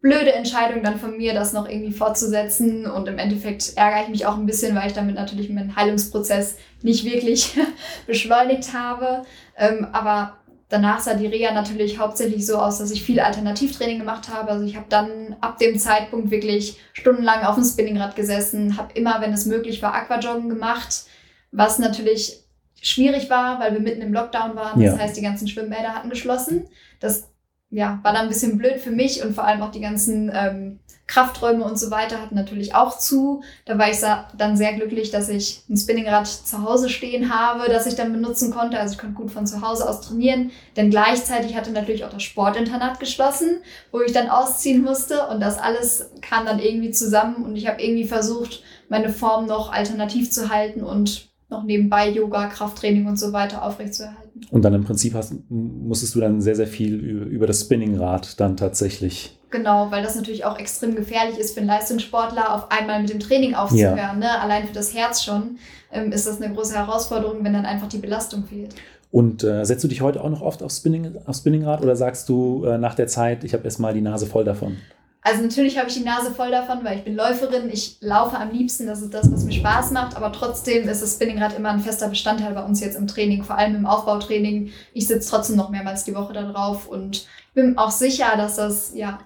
blöde 0.00 0.32
Entscheidung 0.32 0.82
dann 0.82 0.98
von 0.98 1.16
mir, 1.16 1.32
das 1.32 1.52
noch 1.52 1.68
irgendwie 1.68 1.92
fortzusetzen. 1.92 2.86
Und 2.86 3.08
im 3.08 3.18
Endeffekt 3.18 3.72
ärgere 3.76 4.02
ich 4.02 4.08
mich 4.08 4.26
auch 4.26 4.36
ein 4.36 4.46
bisschen, 4.46 4.74
weil 4.74 4.88
ich 4.88 4.94
damit 4.94 5.14
natürlich 5.14 5.48
meinen 5.48 5.76
Heilungsprozess 5.76 6.56
nicht 6.82 7.04
wirklich 7.04 7.56
beschleunigt 8.06 8.72
habe. 8.74 9.22
Ähm, 9.56 9.86
aber 9.92 10.38
danach 10.72 11.00
sah 11.00 11.12
die 11.12 11.26
Reha 11.26 11.52
natürlich 11.52 11.98
hauptsächlich 11.98 12.46
so 12.46 12.56
aus, 12.56 12.78
dass 12.78 12.90
ich 12.90 13.02
viel 13.02 13.20
Alternativtraining 13.20 13.98
gemacht 13.98 14.30
habe. 14.30 14.50
Also 14.50 14.64
ich 14.64 14.74
habe 14.74 14.86
dann 14.88 15.36
ab 15.42 15.58
dem 15.58 15.78
Zeitpunkt 15.78 16.30
wirklich 16.30 16.80
stundenlang 16.94 17.44
auf 17.44 17.56
dem 17.56 17.64
Spinningrad 17.64 18.16
gesessen, 18.16 18.78
habe 18.78 18.94
immer, 18.94 19.20
wenn 19.20 19.34
es 19.34 19.44
möglich 19.44 19.82
war, 19.82 19.94
Aquajoggen 19.94 20.48
gemacht, 20.48 21.04
was 21.50 21.78
natürlich 21.78 22.42
schwierig 22.80 23.28
war, 23.28 23.60
weil 23.60 23.74
wir 23.74 23.80
mitten 23.80 24.00
im 24.00 24.14
Lockdown 24.14 24.56
waren. 24.56 24.82
Das 24.82 24.94
ja. 24.94 24.98
heißt, 24.98 25.16
die 25.16 25.22
ganzen 25.22 25.46
Schwimmbäder 25.46 25.94
hatten 25.94 26.08
geschlossen. 26.08 26.64
Das 27.00 27.28
ja, 27.68 28.00
war 28.02 28.14
dann 28.14 28.22
ein 28.22 28.28
bisschen 28.28 28.56
blöd 28.56 28.80
für 28.80 28.90
mich 28.90 29.22
und 29.22 29.34
vor 29.34 29.44
allem 29.44 29.60
auch 29.60 29.70
die 29.70 29.80
ganzen 29.80 30.30
ähm, 30.34 30.78
Krafträume 31.12 31.62
und 31.62 31.78
so 31.78 31.90
weiter 31.90 32.22
hatten 32.22 32.34
natürlich 32.34 32.74
auch 32.74 32.98
zu. 32.98 33.42
Da 33.66 33.76
war 33.76 33.90
ich 33.90 33.98
dann 34.38 34.56
sehr 34.56 34.72
glücklich, 34.72 35.10
dass 35.10 35.28
ich 35.28 35.62
ein 35.68 35.76
Spinningrad 35.76 36.26
zu 36.26 36.62
Hause 36.62 36.88
stehen 36.88 37.34
habe, 37.34 37.70
das 37.70 37.86
ich 37.86 37.96
dann 37.96 38.12
benutzen 38.12 38.50
konnte. 38.50 38.78
Also 38.78 38.94
ich 38.94 38.98
konnte 38.98 39.16
gut 39.16 39.30
von 39.30 39.46
zu 39.46 39.60
Hause 39.60 39.86
aus 39.86 40.00
trainieren. 40.00 40.52
Denn 40.74 40.88
gleichzeitig 40.88 41.54
hatte 41.54 41.70
natürlich 41.70 42.06
auch 42.06 42.10
das 42.10 42.22
Sportinternat 42.22 42.98
geschlossen, 42.98 43.60
wo 43.90 44.00
ich 44.00 44.12
dann 44.12 44.30
ausziehen 44.30 44.82
musste. 44.82 45.26
Und 45.26 45.40
das 45.40 45.58
alles 45.58 46.10
kam 46.22 46.46
dann 46.46 46.60
irgendwie 46.60 46.92
zusammen 46.92 47.44
und 47.44 47.56
ich 47.56 47.68
habe 47.68 47.82
irgendwie 47.82 48.06
versucht, 48.06 48.62
meine 48.88 49.10
Form 49.10 49.44
noch 49.44 49.70
alternativ 49.70 50.30
zu 50.30 50.48
halten 50.48 50.82
und 50.82 51.28
noch 51.50 51.64
nebenbei 51.64 52.08
Yoga, 52.08 52.46
Krafttraining 52.46 53.06
und 53.06 53.18
so 53.18 53.34
weiter 53.34 53.62
aufrechtzuerhalten. 53.62 54.21
Und 54.50 54.62
dann 54.62 54.74
im 54.74 54.84
Prinzip 54.84 55.14
hast, 55.14 55.34
musstest 55.48 56.14
du 56.14 56.20
dann 56.20 56.40
sehr, 56.40 56.56
sehr 56.56 56.66
viel 56.66 56.94
über 56.96 57.46
das 57.46 57.60
Spinningrad 57.60 58.40
dann 58.40 58.56
tatsächlich. 58.56 59.38
Genau, 59.50 59.90
weil 59.90 60.02
das 60.02 60.16
natürlich 60.16 60.44
auch 60.44 60.58
extrem 60.58 60.94
gefährlich 60.94 61.38
ist 61.38 61.52
für 61.52 61.60
einen 61.60 61.68
Leistungssportler, 61.68 62.54
auf 62.54 62.70
einmal 62.70 63.00
mit 63.00 63.10
dem 63.10 63.20
Training 63.20 63.54
aufzuhören. 63.54 63.98
Ja. 63.98 64.14
Ne? 64.14 64.40
Allein 64.40 64.66
für 64.66 64.72
das 64.72 64.94
Herz 64.94 65.22
schon 65.22 65.58
ähm, 65.92 66.10
ist 66.10 66.26
das 66.26 66.40
eine 66.40 66.52
große 66.54 66.74
Herausforderung, 66.74 67.44
wenn 67.44 67.52
dann 67.52 67.66
einfach 67.66 67.88
die 67.88 67.98
Belastung 67.98 68.44
fehlt. 68.44 68.74
Und 69.10 69.44
äh, 69.44 69.64
setzt 69.64 69.84
du 69.84 69.88
dich 69.88 70.00
heute 70.00 70.24
auch 70.24 70.30
noch 70.30 70.40
oft 70.40 70.62
auf, 70.62 70.72
Spinning, 70.72 71.16
auf 71.26 71.36
Spinningrad 71.36 71.82
oder 71.82 71.96
sagst 71.96 72.30
du 72.30 72.64
äh, 72.64 72.78
nach 72.78 72.94
der 72.94 73.08
Zeit, 73.08 73.44
ich 73.44 73.52
habe 73.52 73.64
erstmal 73.64 73.92
die 73.92 74.00
Nase 74.00 74.24
voll 74.24 74.44
davon? 74.44 74.78
Also 75.24 75.40
natürlich 75.40 75.78
habe 75.78 75.88
ich 75.88 75.94
die 75.94 76.02
Nase 76.02 76.32
voll 76.32 76.50
davon, 76.50 76.82
weil 76.82 76.98
ich 76.98 77.04
bin 77.04 77.14
Läuferin, 77.14 77.70
ich 77.72 77.98
laufe 78.00 78.36
am 78.36 78.50
liebsten, 78.50 78.88
das 78.88 79.02
ist 79.02 79.14
das, 79.14 79.30
was 79.30 79.44
mir 79.44 79.52
Spaß 79.52 79.92
macht, 79.92 80.16
aber 80.16 80.32
trotzdem 80.32 80.88
ist 80.88 81.00
das 81.00 81.14
Spinningrad 81.14 81.56
immer 81.56 81.70
ein 81.70 81.80
fester 81.80 82.08
Bestandteil 82.08 82.54
bei 82.54 82.64
uns 82.64 82.80
jetzt 82.80 82.96
im 82.98 83.06
Training, 83.06 83.44
vor 83.44 83.56
allem 83.56 83.76
im 83.76 83.86
Aufbautraining. 83.86 84.70
Ich 84.92 85.06
sitze 85.06 85.30
trotzdem 85.30 85.56
noch 85.56 85.70
mehrmals 85.70 86.02
die 86.02 86.14
Woche 86.16 86.32
da 86.32 86.42
drauf 86.50 86.88
und 86.88 87.28
bin 87.54 87.78
auch 87.78 87.92
sicher, 87.92 88.36
dass 88.36 88.56
das 88.56 88.94
ja 88.96 89.20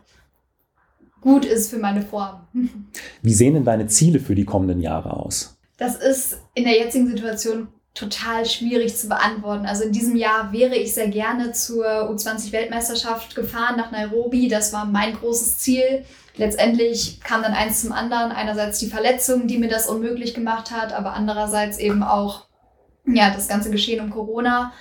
gut 1.22 1.46
ist 1.46 1.70
für 1.70 1.78
meine 1.78 2.02
Form. 2.02 2.40
Wie 3.22 3.32
sehen 3.32 3.54
denn 3.54 3.64
deine 3.64 3.86
Ziele 3.86 4.20
für 4.20 4.34
die 4.34 4.44
kommenden 4.44 4.82
Jahre 4.82 5.16
aus? 5.16 5.56
Das 5.78 5.96
ist 5.96 6.40
in 6.54 6.64
der 6.64 6.78
jetzigen 6.78 7.06
Situation 7.08 7.68
total 7.96 8.44
schwierig 8.44 8.96
zu 8.96 9.08
beantworten. 9.08 9.66
Also 9.66 9.84
in 9.84 9.92
diesem 9.92 10.16
Jahr 10.16 10.52
wäre 10.52 10.76
ich 10.76 10.94
sehr 10.94 11.08
gerne 11.08 11.52
zur 11.52 11.86
U20-Weltmeisterschaft 12.10 13.34
gefahren 13.34 13.76
nach 13.78 13.90
Nairobi. 13.90 14.48
Das 14.48 14.72
war 14.72 14.84
mein 14.84 15.14
großes 15.14 15.58
Ziel. 15.58 16.04
Letztendlich 16.36 17.20
kam 17.22 17.42
dann 17.42 17.54
eins 17.54 17.80
zum 17.80 17.92
anderen. 17.92 18.32
Einerseits 18.32 18.78
die 18.78 18.88
Verletzung, 18.88 19.46
die 19.46 19.56
mir 19.56 19.68
das 19.68 19.88
unmöglich 19.88 20.34
gemacht 20.34 20.70
hat, 20.70 20.92
aber 20.92 21.14
andererseits 21.14 21.78
eben 21.78 22.02
auch 22.02 22.44
ja, 23.06 23.30
das 23.30 23.48
ganze 23.48 23.70
Geschehen 23.70 24.04
um 24.04 24.10
Corona. 24.10 24.72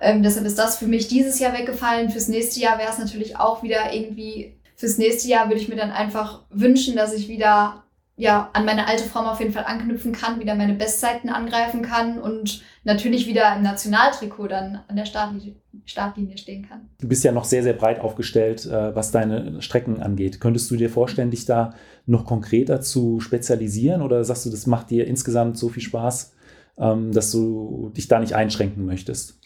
Ähm, 0.00 0.22
deshalb 0.22 0.46
ist 0.46 0.58
das 0.58 0.78
für 0.78 0.86
mich 0.86 1.08
dieses 1.08 1.40
Jahr 1.40 1.52
weggefallen. 1.52 2.10
Fürs 2.10 2.28
nächste 2.28 2.60
Jahr 2.60 2.78
wäre 2.78 2.90
es 2.90 2.98
natürlich 2.98 3.36
auch 3.36 3.64
wieder 3.64 3.92
irgendwie, 3.92 4.54
fürs 4.76 4.96
nächste 4.96 5.28
Jahr 5.28 5.48
würde 5.48 5.60
ich 5.60 5.68
mir 5.68 5.76
dann 5.76 5.90
einfach 5.90 6.42
wünschen, 6.50 6.94
dass 6.94 7.12
ich 7.12 7.26
wieder 7.26 7.82
ja, 8.20 8.50
an 8.52 8.66
meine 8.66 8.86
alte 8.86 9.04
Form 9.04 9.24
auf 9.24 9.40
jeden 9.40 9.54
Fall 9.54 9.64
anknüpfen 9.64 10.12
kann, 10.12 10.40
wieder 10.40 10.54
meine 10.54 10.74
Bestzeiten 10.74 11.30
angreifen 11.30 11.80
kann 11.80 12.18
und 12.18 12.60
natürlich 12.84 13.26
wieder 13.26 13.56
im 13.56 13.62
Nationaltrikot 13.62 14.48
dann 14.48 14.80
an 14.88 14.96
der 14.96 15.06
Startlinie, 15.06 15.54
Startlinie 15.86 16.36
stehen 16.36 16.68
kann. 16.68 16.90
Du 17.00 17.08
bist 17.08 17.24
ja 17.24 17.32
noch 17.32 17.44
sehr, 17.44 17.62
sehr 17.62 17.72
breit 17.72 17.98
aufgestellt, 17.98 18.66
äh, 18.66 18.94
was 18.94 19.10
deine 19.10 19.62
Strecken 19.62 20.02
angeht. 20.02 20.38
Könntest 20.38 20.70
du 20.70 20.76
dir 20.76 20.90
vorstellen, 20.90 21.30
dich 21.30 21.46
da 21.46 21.72
noch 22.04 22.26
konkreter 22.26 22.82
zu 22.82 23.20
spezialisieren 23.20 24.02
oder 24.02 24.22
sagst 24.22 24.44
du, 24.44 24.50
das 24.50 24.66
macht 24.66 24.90
dir 24.90 25.06
insgesamt 25.06 25.56
so 25.56 25.70
viel 25.70 25.82
Spaß, 25.82 26.34
ähm, 26.76 27.12
dass 27.12 27.30
du 27.30 27.90
dich 27.96 28.06
da 28.08 28.20
nicht 28.20 28.34
einschränken 28.34 28.84
möchtest? 28.84 29.39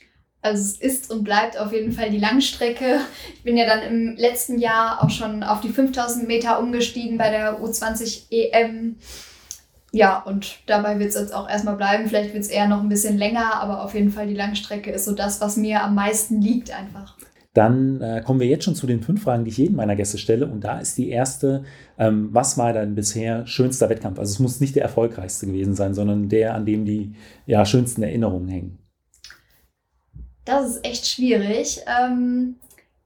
Also 0.45 0.61
es 0.61 0.77
ist 0.77 1.11
und 1.11 1.25
bleibt 1.25 1.59
auf 1.59 1.73
jeden 1.73 1.93
Fall 1.93 2.11
die 2.11 2.19
Langstrecke. 2.19 3.01
Ich 3.35 3.43
bin 3.45 3.57
ja 3.57 3.65
dann 3.65 3.81
im 3.83 4.15
letzten 4.17 4.59
Jahr 4.59 5.03
auch 5.03 5.09
schon 5.09 5.43
auf 5.43 5.63
die 5.63 5.71
5000 5.71 6.29
Meter 6.29 6.61
umgestiegen 6.61 7.17
bei 7.17 7.31
der 7.31 7.63
U20 7.63 8.25
EM. 8.31 8.97
Ja, 9.91 10.19
und 10.19 10.59
dabei 10.67 10.99
wird 10.99 11.11
es 11.11 11.15
jetzt 11.15 11.33
auch 11.33 11.49
erstmal 11.49 11.77
bleiben. 11.77 12.09
Vielleicht 12.09 12.35
wird 12.35 12.45
es 12.45 12.51
eher 12.51 12.69
noch 12.69 12.83
ein 12.83 12.91
bisschen 12.91 13.17
länger, 13.17 13.55
aber 13.55 13.83
auf 13.83 13.95
jeden 13.95 14.11
Fall 14.11 14.27
die 14.27 14.35
Langstrecke 14.35 14.91
ist 14.91 15.07
so 15.07 15.13
das, 15.13 15.41
was 15.41 15.57
mir 15.57 15.83
am 15.83 15.95
meisten 15.95 16.43
liegt 16.43 16.71
einfach. 16.79 17.17
Dann 17.55 18.03
äh, 18.03 18.21
kommen 18.23 18.41
wir 18.41 18.47
jetzt 18.47 18.65
schon 18.65 18.75
zu 18.75 18.87
den 18.87 19.01
fünf 19.01 19.23
Fragen, 19.23 19.45
die 19.45 19.51
ich 19.51 19.57
jedem 19.57 19.77
meiner 19.77 19.97
Gäste 19.97 20.19
stelle. 20.19 20.47
Und 20.47 20.63
da 20.63 20.79
ist 20.79 20.99
die 20.99 21.09
erste, 21.09 21.65
ähm, 21.97 22.29
was 22.33 22.59
war 22.59 22.75
dein 22.75 22.95
bisher 22.95 23.47
schönster 23.47 23.89
Wettkampf? 23.89 24.19
Also 24.19 24.33
es 24.33 24.41
muss 24.41 24.61
nicht 24.61 24.77
der 24.77 24.83
erfolgreichste 24.83 25.47
gewesen 25.47 25.75
sein, 25.75 25.95
sondern 25.95 26.29
der, 26.29 26.55
an 26.55 26.67
dem 26.67 26.85
die 26.85 27.15
ja, 27.47 27.65
schönsten 27.65 28.03
Erinnerungen 28.03 28.49
hängen. 28.49 28.84
Das 30.45 30.69
ist 30.69 30.85
echt 30.85 31.07
schwierig. 31.07 31.81
Ähm, 31.87 32.57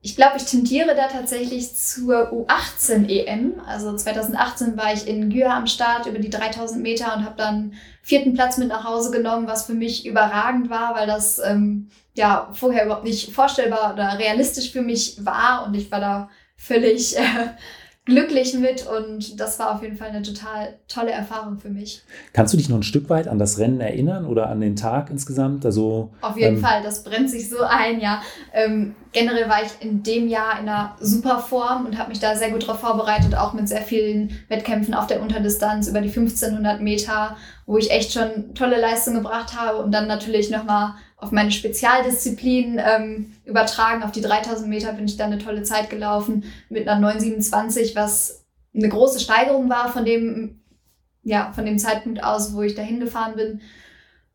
ich 0.01 0.15
glaube, 0.15 0.37
ich 0.37 0.45
tendiere 0.45 0.95
da 0.95 1.09
tatsächlich 1.09 1.75
zur 1.75 2.33
U18 2.33 3.09
EM. 3.09 3.61
Also 3.67 3.95
2018 3.95 4.77
war 4.77 4.93
ich 4.93 5.09
in 5.09 5.29
Györ 5.29 5.53
am 5.53 5.67
Start 5.67 6.07
über 6.07 6.19
die 6.19 6.31
3000 6.31 6.81
Meter 6.81 7.17
und 7.17 7.25
habe 7.25 7.37
dann 7.37 7.75
vierten 8.03 8.35
Platz 8.35 8.59
mit 8.59 8.69
nach 8.69 8.85
Hause 8.85 9.11
genommen, 9.11 9.49
was 9.49 9.67
für 9.67 9.75
mich 9.75 10.07
überragend 10.07 10.71
war, 10.71 10.95
weil 10.95 11.07
das 11.07 11.41
ähm, 11.41 11.91
ja 12.15 12.49
vorher 12.53 12.85
überhaupt 12.85 13.05
nicht 13.05 13.33
vorstellbar 13.33 13.93
oder 13.93 14.19
realistisch 14.19 14.71
für 14.71 14.83
mich 14.83 15.25
war 15.25 15.67
und 15.67 15.75
ich 15.75 15.91
war 15.91 16.01
da 16.01 16.31
völlig 16.57 17.17
äh, 17.19 17.23
glücklich 18.09 18.55
mit 18.55 18.87
und 18.87 19.39
das 19.39 19.59
war 19.59 19.75
auf 19.75 19.83
jeden 19.83 19.97
Fall 19.97 20.09
eine 20.09 20.23
total 20.23 20.79
tolle 20.89 21.11
Erfahrung 21.11 21.59
für 21.59 21.69
mich. 21.69 22.03
Kannst 22.33 22.55
du 22.55 22.57
dich 22.57 22.71
noch 22.71 22.79
ein 22.79 22.83
Stück 22.83 23.11
weit 23.11 23.29
an 23.29 23.39
das 23.39 23.59
Rennen 23.59 23.81
erinnern 23.81 24.25
oder 24.25 24.49
an 24.49 24.61
den 24.61 24.77
Tag 24.77 25.11
insgesamt? 25.11 25.67
Also, 25.67 26.11
auf 26.23 26.37
jeden 26.39 26.57
ähm, 26.57 26.63
Fall, 26.63 26.83
das 26.83 27.05
brennt 27.05 27.31
sich 27.31 27.51
so 27.51 27.61
ein, 27.61 28.01
ja. 28.01 28.23
Ähm, 28.55 28.97
generell 29.13 29.49
war 29.49 29.63
ich 29.63 29.87
in 29.87 30.03
dem 30.03 30.27
Jahr 30.27 30.59
in 30.59 30.69
einer 30.69 30.97
super 31.01 31.39
Form 31.39 31.85
und 31.85 31.99
habe 31.99 32.09
mich 32.09 32.19
da 32.19 32.35
sehr 32.35 32.51
gut 32.51 32.63
darauf 32.63 32.81
vorbereitet, 32.81 33.37
auch 33.37 33.53
mit 33.53 33.69
sehr 33.69 33.83
vielen 33.83 34.31
Wettkämpfen 34.49 34.95
auf 34.95 35.07
der 35.07 35.21
Unterdistanz 35.21 35.87
über 35.87 36.01
die 36.01 36.09
1500 36.09 36.81
Meter, 36.81 37.37
wo 37.67 37.77
ich 37.77 37.91
echt 37.91 38.15
schon 38.15 38.55
tolle 38.55 38.81
Leistungen 38.81 39.19
gebracht 39.19 39.55
habe 39.55 39.83
und 39.83 39.93
dann 39.93 40.09
natürlich 40.09 40.51
nochmal 40.51 40.95
auf 41.19 41.33
meine 41.33 41.51
Spezialdisziplin 41.51 42.81
ähm, 42.83 43.35
übertragen. 43.45 44.03
Auf 44.05 44.13
die 44.13 44.21
3000 44.21 44.69
Meter 44.69 44.93
bin 44.93 45.07
ich 45.07 45.17
dann 45.17 45.33
eine 45.33 45.43
tolle 45.43 45.65
Zeit 45.65 45.91
gelaufen 45.91 46.45
mit 46.69 46.89
einer 46.89 47.01
927, 47.01 47.97
was 47.97 48.45
eine 48.75 48.89
große 48.89 49.21
Steigerung 49.21 49.69
war 49.69 49.93
von 49.93 50.05
dem, 50.05 50.61
ja, 51.25 51.53
von 51.53 51.67
dem 51.67 51.79
Zeitpunkt 51.79 52.23
aus, 52.23 52.55
wo 52.55 52.63
ich 52.63 52.77
dahin 52.77 53.01
gefahren 53.01 53.35
bin. 53.35 53.61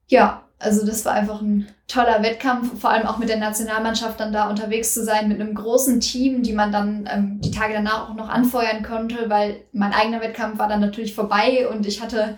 Ja, 0.07 0.43
also 0.59 0.85
das 0.85 1.05
war 1.05 1.13
einfach 1.13 1.41
ein 1.41 1.67
toller 1.87 2.21
Wettkampf, 2.21 2.79
vor 2.79 2.89
allem 2.89 3.07
auch 3.07 3.17
mit 3.17 3.29
der 3.29 3.37
Nationalmannschaft 3.37 4.19
dann 4.19 4.33
da 4.33 4.49
unterwegs 4.49 4.93
zu 4.93 5.03
sein, 5.03 5.29
mit 5.29 5.39
einem 5.39 5.55
großen 5.55 6.01
Team, 6.01 6.43
die 6.43 6.53
man 6.53 6.71
dann 6.71 7.09
ähm, 7.11 7.41
die 7.41 7.51
Tage 7.51 7.73
danach 7.73 8.09
auch 8.09 8.15
noch 8.15 8.29
anfeuern 8.29 8.83
konnte, 8.83 9.29
weil 9.29 9.61
mein 9.71 9.93
eigener 9.93 10.21
Wettkampf 10.21 10.59
war 10.59 10.67
dann 10.67 10.81
natürlich 10.81 11.15
vorbei 11.15 11.67
und 11.69 11.85
ich 11.85 12.01
hatte 12.01 12.37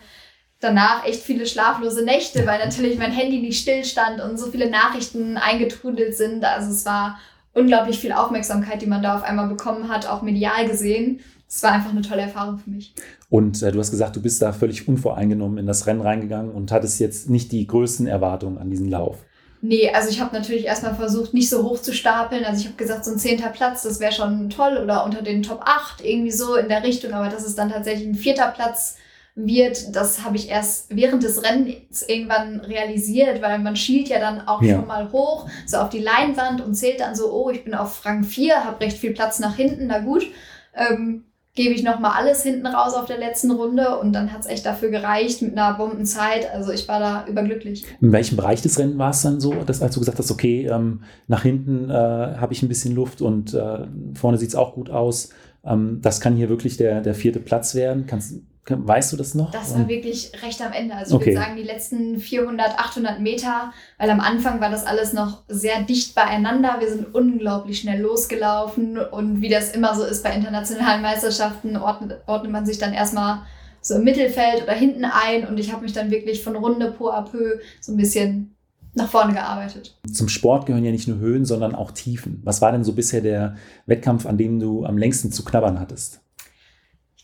danach 0.59 1.05
echt 1.05 1.21
viele 1.21 1.45
schlaflose 1.45 2.03
Nächte, 2.03 2.45
weil 2.45 2.59
natürlich 2.59 2.97
mein 2.97 3.11
Handy 3.11 3.39
nicht 3.39 3.59
stillstand 3.59 4.21
und 4.21 4.37
so 4.37 4.51
viele 4.51 4.69
Nachrichten 4.69 5.37
eingetrudelt 5.37 6.15
sind. 6.15 6.43
Also 6.43 6.71
es 6.71 6.85
war 6.85 7.19
unglaublich 7.53 7.99
viel 7.99 8.11
Aufmerksamkeit, 8.11 8.81
die 8.81 8.87
man 8.87 9.03
da 9.03 9.15
auf 9.15 9.23
einmal 9.23 9.47
bekommen 9.47 9.89
hat, 9.89 10.07
auch 10.07 10.21
medial 10.21 10.67
gesehen. 10.67 11.19
Es 11.47 11.61
war 11.63 11.71
einfach 11.71 11.91
eine 11.91 12.01
tolle 12.01 12.23
Erfahrung 12.23 12.57
für 12.57 12.69
mich. 12.69 12.93
Und 13.29 13.61
äh, 13.61 13.71
du 13.71 13.79
hast 13.79 13.91
gesagt, 13.91 14.15
du 14.15 14.21
bist 14.21 14.41
da 14.41 14.51
völlig 14.51 14.87
unvoreingenommen 14.87 15.57
in 15.57 15.65
das 15.65 15.87
Rennen 15.87 16.01
reingegangen 16.01 16.51
und 16.51 16.71
hattest 16.71 16.99
jetzt 16.99 17.29
nicht 17.29 17.51
die 17.51 17.67
größten 17.67 18.07
Erwartungen 18.07 18.57
an 18.57 18.69
diesen 18.69 18.89
Lauf. 18.89 19.17
Nee, 19.61 19.89
also 19.91 20.09
ich 20.09 20.21
habe 20.21 20.35
natürlich 20.35 20.65
erstmal 20.65 20.95
versucht, 20.95 21.33
nicht 21.33 21.49
so 21.49 21.63
hoch 21.63 21.79
zu 21.79 21.93
stapeln. 21.93 22.45
Also 22.45 22.59
ich 22.59 22.67
habe 22.67 22.77
gesagt, 22.77 23.05
so 23.05 23.11
ein 23.11 23.17
zehnter 23.17 23.49
Platz, 23.49 23.83
das 23.83 23.99
wäre 23.99 24.11
schon 24.11 24.49
toll 24.49 24.77
oder 24.77 25.05
unter 25.05 25.21
den 25.21 25.43
Top 25.43 25.61
8, 25.63 26.03
irgendwie 26.03 26.31
so 26.31 26.55
in 26.55 26.69
der 26.69 26.83
Richtung. 26.83 27.13
Aber 27.13 27.29
dass 27.29 27.45
es 27.45 27.55
dann 27.55 27.71
tatsächlich 27.71 28.07
ein 28.07 28.15
vierter 28.15 28.47
Platz 28.47 28.97
wird, 29.35 29.93
das 29.95 30.23
habe 30.23 30.37
ich 30.37 30.49
erst 30.49 30.95
während 30.95 31.21
des 31.21 31.43
Rennens 31.43 32.01
irgendwann 32.07 32.61
realisiert, 32.61 33.41
weil 33.41 33.59
man 33.59 33.75
schielt 33.75 34.07
ja 34.07 34.19
dann 34.19 34.47
auch 34.47 34.61
ja. 34.61 34.77
schon 34.77 34.87
mal 34.87 35.11
hoch, 35.11 35.49
so 35.65 35.77
auf 35.77 35.89
die 35.89 35.99
Leinwand 35.99 36.61
und 36.61 36.73
zählt 36.73 37.01
dann 37.01 37.15
so, 37.15 37.31
oh, 37.31 37.49
ich 37.49 37.65
bin 37.65 37.73
auf 37.73 38.05
Rang 38.05 38.23
4, 38.23 38.63
habe 38.63 38.79
recht 38.79 38.97
viel 38.97 39.13
Platz 39.13 39.39
nach 39.39 39.55
hinten, 39.55 39.87
na 39.87 39.99
gut. 39.99 40.25
Ähm, 40.73 41.25
gebe 41.55 41.73
ich 41.73 41.83
nochmal 41.83 42.11
alles 42.17 42.43
hinten 42.43 42.67
raus 42.67 42.93
auf 42.93 43.05
der 43.05 43.17
letzten 43.17 43.49
Runde 43.49 43.97
und 43.99 44.11
dann 44.11 44.33
hat 44.33 44.41
es 44.41 44.45
echt 44.45 44.65
dafür 44.65 44.89
gereicht 44.89 45.41
mit 45.41 45.57
einer 45.57 45.77
Bombenzeit. 45.77 46.53
Also 46.53 46.71
ich 46.71 46.87
war 46.89 46.99
da 46.99 47.25
überglücklich. 47.27 47.85
In 48.01 48.11
welchem 48.11 48.35
Bereich 48.35 48.61
des 48.61 48.77
Rennens 48.77 48.97
war 48.97 49.11
es 49.11 49.21
dann 49.21 49.39
so, 49.39 49.53
dass 49.65 49.81
als 49.81 49.93
du 49.93 50.01
gesagt 50.01 50.19
hast, 50.19 50.31
okay, 50.31 50.67
ähm, 50.67 51.03
nach 51.27 51.43
hinten 51.43 51.89
äh, 51.89 51.93
habe 51.93 52.51
ich 52.51 52.61
ein 52.61 52.67
bisschen 52.67 52.93
Luft 52.93 53.21
und 53.21 53.53
äh, 53.53 53.87
vorne 54.15 54.37
sieht 54.37 54.49
es 54.49 54.55
auch 54.55 54.75
gut 54.75 54.89
aus. 54.89 55.29
Ähm, 55.63 55.99
das 56.01 56.19
kann 56.19 56.35
hier 56.35 56.49
wirklich 56.49 56.75
der, 56.75 56.99
der 56.99 57.15
vierte 57.15 57.39
Platz 57.39 57.73
werden. 57.73 58.05
Kannst, 58.05 58.41
Weißt 58.67 59.13
du 59.13 59.17
das 59.17 59.35
noch? 59.35 59.51
Das 59.51 59.75
war 59.75 59.87
wirklich 59.87 60.31
recht 60.41 60.59
am 60.61 60.71
Ende. 60.71 60.95
Also 60.95 61.15
ich 61.15 61.21
okay. 61.21 61.31
würde 61.33 61.45
sagen, 61.45 61.55
die 61.55 61.63
letzten 61.63 62.19
400, 62.19 62.79
800 62.79 63.19
Meter, 63.19 63.71
weil 63.99 64.09
am 64.09 64.19
Anfang 64.19 64.59
war 64.59 64.71
das 64.71 64.85
alles 64.85 65.13
noch 65.13 65.43
sehr 65.47 65.83
dicht 65.83 66.15
beieinander. 66.15 66.77
Wir 66.79 66.89
sind 66.89 67.13
unglaublich 67.13 67.79
schnell 67.79 68.01
losgelaufen 68.01 68.97
und 68.97 69.41
wie 69.41 69.49
das 69.49 69.71
immer 69.71 69.95
so 69.95 70.03
ist 70.03 70.23
bei 70.23 70.33
internationalen 70.33 71.03
Meisterschaften, 71.03 71.77
ordnet, 71.77 72.21
ordnet 72.25 72.51
man 72.51 72.65
sich 72.65 72.79
dann 72.79 72.93
erstmal 72.93 73.43
so 73.81 73.95
im 73.95 74.03
Mittelfeld 74.03 74.63
oder 74.63 74.73
hinten 74.73 75.05
ein 75.05 75.47
und 75.47 75.59
ich 75.59 75.71
habe 75.71 75.83
mich 75.83 75.93
dann 75.93 76.09
wirklich 76.09 76.43
von 76.43 76.55
Runde 76.55 76.91
po 76.91 77.11
à 77.11 77.21
peu 77.21 77.59
so 77.79 77.91
ein 77.91 77.97
bisschen 77.97 78.55
nach 78.95 79.09
vorne 79.09 79.33
gearbeitet. 79.33 79.95
Zum 80.11 80.27
Sport 80.27 80.65
gehören 80.65 80.83
ja 80.83 80.91
nicht 80.91 81.07
nur 81.07 81.19
Höhen, 81.19 81.45
sondern 81.45 81.75
auch 81.75 81.91
Tiefen. 81.91 82.41
Was 82.43 82.61
war 82.61 82.71
denn 82.71 82.83
so 82.83 82.93
bisher 82.93 83.21
der 83.21 83.57
Wettkampf, 83.85 84.25
an 84.25 84.37
dem 84.37 84.59
du 84.59 84.85
am 84.85 84.97
längsten 84.97 85.31
zu 85.31 85.43
knabbern 85.43 85.79
hattest? 85.79 86.21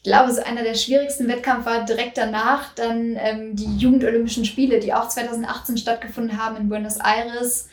Ich 0.04 0.10
glaube, 0.10 0.32
so 0.32 0.42
einer 0.42 0.64
der 0.64 0.74
schwierigsten 0.74 1.28
Wettkämpfe 1.28 1.66
war 1.68 1.86
direkt 1.86 2.18
danach 2.18 2.74
dann 2.74 3.16
ähm, 3.20 3.56
die 3.56 3.78
Jugendolympischen 3.78 4.46
Spiele, 4.46 4.80
die 4.80 4.96
auch 4.96 5.08
2018 5.08 5.78
stattgefunden 5.78 6.42
haben 6.44 6.58
in 6.58 6.70
Buenos 6.70 6.98
Aires. 6.98 7.70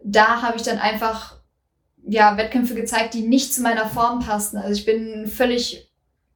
Da 0.00 0.42
habe 0.42 0.56
ich 0.56 0.62
dann 0.62 0.78
einfach 0.78 1.38
ja, 2.06 2.36
Wettkämpfe 2.36 2.76
gezeigt, 2.76 3.14
die 3.14 3.22
nicht 3.22 3.52
zu 3.52 3.62
meiner 3.62 3.86
Form 3.86 4.20
passten. 4.20 4.58
Also 4.58 4.72
ich 4.78 4.84
bin 4.84 5.26
völlig 5.26 5.90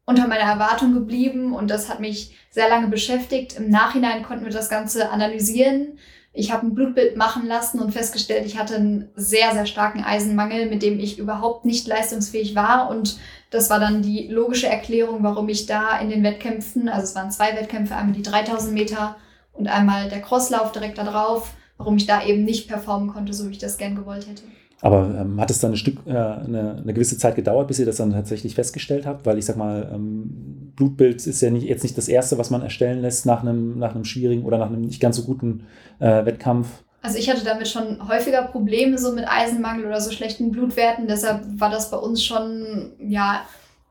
unter 0.05 0.27
meiner 0.27 0.51
Erwartung 0.51 0.95
geblieben 0.95 1.55
und 1.55 1.69
das 1.69 1.89
hat 1.89 2.01
mich 2.01 2.37
sehr 2.51 2.69
lange 2.69 2.89
beschäftigt. 2.89 3.57
Im 3.57 3.71
Nachhinein 3.71 4.25
konnten 4.25 4.45
wir 4.45 4.53
das 4.53 4.69
Ganze 4.69 5.11
analysieren. 5.11 5.99
Ich 6.39 6.53
habe 6.53 6.67
ein 6.67 6.75
Blutbild 6.75 7.17
machen 7.17 7.47
lassen 7.47 7.81
und 7.81 7.93
festgestellt, 7.93 8.45
ich 8.45 8.59
hatte 8.59 8.77
einen 8.77 9.09
sehr, 9.17 9.53
sehr 9.53 9.65
starken 9.65 10.05
Eisenmangel, 10.05 10.69
mit 10.69 10.83
dem 10.83 11.01
ich 11.01 11.19
überhaupt 11.19 11.65
nicht 11.65 11.87
leistungsfähig 11.87 12.55
war. 12.55 12.91
Und 12.91 13.19
das 13.51 13.71
war 13.71 13.81
dann 13.81 14.03
die 14.03 14.29
logische 14.29 14.67
Erklärung, 14.67 15.23
warum 15.23 15.49
ich 15.49 15.65
da 15.65 15.99
in 15.99 16.11
den 16.11 16.23
Wettkämpfen, 16.23 16.91
also 16.91 17.05
es 17.05 17.15
waren 17.15 17.31
zwei 17.31 17.57
Wettkämpfe, 17.57 17.97
einmal 17.97 18.15
die 18.15 18.23
3000 18.23 18.75
Meter 18.75 19.17
und 19.55 19.67
einmal 19.69 20.11
der 20.11 20.21
Crosslauf 20.21 20.73
direkt 20.73 20.99
da 20.99 21.05
drauf, 21.05 21.55
warum 21.79 21.97
ich 21.97 22.05
da 22.05 22.23
eben 22.23 22.45
nicht 22.45 22.69
performen 22.69 23.09
konnte, 23.09 23.33
so 23.33 23.47
wie 23.47 23.53
ich 23.53 23.59
das 23.59 23.79
gern 23.79 23.97
gewollt 23.97 24.27
hätte. 24.29 24.43
Aber 24.83 25.15
ähm, 25.19 25.41
hat 25.41 25.51
es 25.51 25.61
dann 25.61 25.73
ein 25.73 25.77
Stück, 25.77 25.99
äh, 26.07 26.11
eine, 26.11 26.81
eine, 26.83 26.93
gewisse 26.93 27.17
Zeit 27.17 27.35
gedauert, 27.35 27.69
bis 27.69 27.79
ihr 27.79 27.87
das 27.87 27.97
dann 27.97 28.13
tatsächlich 28.13 28.55
festgestellt 28.55 29.07
habt? 29.07 29.25
Weil 29.25 29.39
ich 29.39 29.47
sag 29.47 29.57
mal, 29.57 29.91
ähm, 29.93 30.73
Blutbild 30.77 31.27
ist 31.27 31.41
ja 31.41 31.51
nicht, 31.51 31.67
jetzt 31.67 31.83
nicht 31.83 31.97
das 31.97 32.09
erste, 32.09 32.37
was 32.37 32.51
man 32.51 32.63
erstellen 32.63 33.01
lässt 33.01 33.25
nach 33.25 33.41
einem, 33.41 33.79
nach 33.79 33.95
einem 33.95 34.05
schwierigen 34.05 34.45
oder 34.45 34.59
nach 34.59 34.67
einem 34.67 34.83
nicht 34.83 35.01
ganz 35.01 35.17
so 35.17 35.23
guten 35.23 35.67
äh, 35.99 36.27
Wettkampf. 36.27 36.69
Also 37.01 37.19
ich 37.19 37.31
hatte 37.31 37.45
damit 37.45 37.69
schon 37.69 38.07
häufiger 38.07 38.43
Probleme 38.43 38.99
so 38.99 39.13
mit 39.13 39.27
Eisenmangel 39.27 39.87
oder 39.87 40.01
so 40.01 40.11
schlechten 40.11 40.51
Blutwerten. 40.51 41.07
Deshalb 41.07 41.43
war 41.59 41.71
das 41.71 41.91
bei 41.91 41.97
uns 41.97 42.23
schon 42.23 42.93
ja 42.99 43.43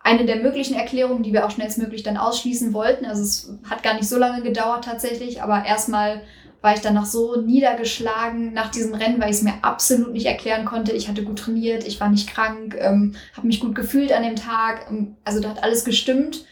eine 0.03 0.25
der 0.25 0.35
möglichen 0.35 0.75
Erklärungen, 0.75 1.23
die 1.23 1.33
wir 1.33 1.47
auch 1.47 1.51
schnellstmöglich 1.51 2.03
dann 2.03 2.17
ausschließen 2.17 2.73
wollten. 2.73 3.05
Also 3.05 3.23
es 3.23 3.57
hat 3.67 3.81
gar 3.81 3.95
nicht 3.95 4.07
so 4.07 4.17
lange 4.17 4.43
gedauert 4.43 4.83
tatsächlich, 4.83 5.41
aber 5.41 5.65
erstmal 5.65 6.21
war 6.61 6.73
ich 6.73 6.81
dann 6.81 6.95
noch 6.95 7.05
so 7.05 7.39
niedergeschlagen 7.41 8.53
nach 8.53 8.71
diesem 8.71 8.95
Rennen, 8.95 9.21
weil 9.21 9.29
ich 9.29 9.37
es 9.37 9.43
mir 9.43 9.53
absolut 9.61 10.13
nicht 10.13 10.25
erklären 10.25 10.65
konnte. 10.65 10.93
Ich 10.93 11.07
hatte 11.07 11.23
gut 11.23 11.39
trainiert, 11.39 11.85
ich 11.85 11.99
war 11.99 12.09
nicht 12.09 12.29
krank, 12.29 12.75
ähm, 12.79 13.15
habe 13.35 13.47
mich 13.47 13.59
gut 13.59 13.75
gefühlt 13.75 14.11
an 14.11 14.23
dem 14.23 14.35
Tag. 14.35 14.87
Ähm, 14.89 15.15
also 15.23 15.39
da 15.39 15.49
hat 15.49 15.63
alles 15.63 15.85
gestimmt. 15.85 16.45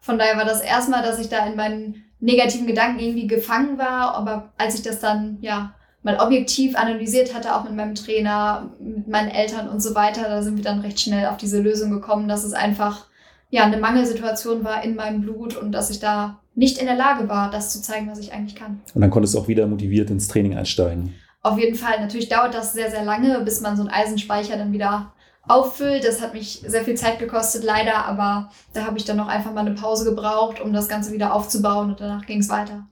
Von 0.00 0.18
daher 0.18 0.36
war 0.36 0.44
das 0.44 0.60
erstmal, 0.60 1.02
dass 1.02 1.20
ich 1.20 1.28
da 1.28 1.46
in 1.46 1.56
meinen 1.56 2.04
negativen 2.18 2.66
Gedanken 2.66 2.98
irgendwie 2.98 3.28
gefangen 3.28 3.78
war. 3.78 4.14
Aber 4.14 4.52
als 4.58 4.74
ich 4.74 4.82
das 4.82 5.00
dann 5.00 5.38
ja 5.40 5.74
mal 6.02 6.18
objektiv 6.18 6.76
analysiert 6.76 7.34
hatte, 7.34 7.54
auch 7.54 7.64
mit 7.64 7.74
meinem 7.74 7.94
Trainer, 7.94 8.72
mit 8.80 9.06
meinen 9.08 9.30
Eltern 9.30 9.68
und 9.68 9.80
so 9.80 9.94
weiter, 9.94 10.22
da 10.22 10.42
sind 10.42 10.56
wir 10.56 10.64
dann 10.64 10.80
recht 10.80 11.00
schnell 11.00 11.26
auf 11.26 11.36
diese 11.36 11.60
Lösung 11.60 11.90
gekommen, 11.90 12.28
dass 12.28 12.42
es 12.42 12.52
einfach 12.52 13.06
ja 13.50 13.64
eine 13.64 13.76
Mangelsituation 13.76 14.64
war 14.64 14.82
in 14.82 14.96
meinem 14.96 15.20
Blut 15.20 15.56
und 15.56 15.72
dass 15.72 15.90
ich 15.90 16.00
da 16.00 16.40
nicht 16.54 16.78
in 16.78 16.86
der 16.86 16.96
Lage 16.96 17.28
war, 17.28 17.50
das 17.50 17.70
zu 17.70 17.80
zeigen, 17.80 18.10
was 18.10 18.18
ich 18.18 18.32
eigentlich 18.32 18.54
kann. 18.54 18.80
Und 18.94 19.00
dann 19.00 19.10
konntest 19.10 19.34
du 19.34 19.38
auch 19.38 19.48
wieder 19.48 19.66
motiviert 19.66 20.10
ins 20.10 20.28
Training 20.28 20.56
einsteigen. 20.56 21.14
Auf 21.42 21.58
jeden 21.58 21.74
Fall. 21.74 22.00
Natürlich 22.00 22.28
dauert 22.28 22.54
das 22.54 22.72
sehr, 22.72 22.90
sehr 22.90 23.04
lange, 23.04 23.40
bis 23.40 23.60
man 23.60 23.76
so 23.76 23.82
einen 23.82 23.90
Eisenspeicher 23.90 24.56
dann 24.56 24.72
wieder 24.72 25.12
auffüllt. 25.48 26.04
Das 26.06 26.20
hat 26.20 26.34
mich 26.34 26.62
sehr 26.66 26.84
viel 26.84 26.94
Zeit 26.94 27.18
gekostet, 27.18 27.64
leider, 27.64 28.04
aber 28.06 28.50
da 28.72 28.86
habe 28.86 28.96
ich 28.98 29.04
dann 29.04 29.16
noch 29.16 29.28
einfach 29.28 29.52
mal 29.52 29.66
eine 29.66 29.74
Pause 29.74 30.04
gebraucht, 30.04 30.60
um 30.60 30.72
das 30.72 30.88
Ganze 30.88 31.12
wieder 31.12 31.34
aufzubauen 31.34 31.90
und 31.90 32.00
danach 32.00 32.26
ging 32.26 32.38
es 32.38 32.48
weiter. 32.48 32.86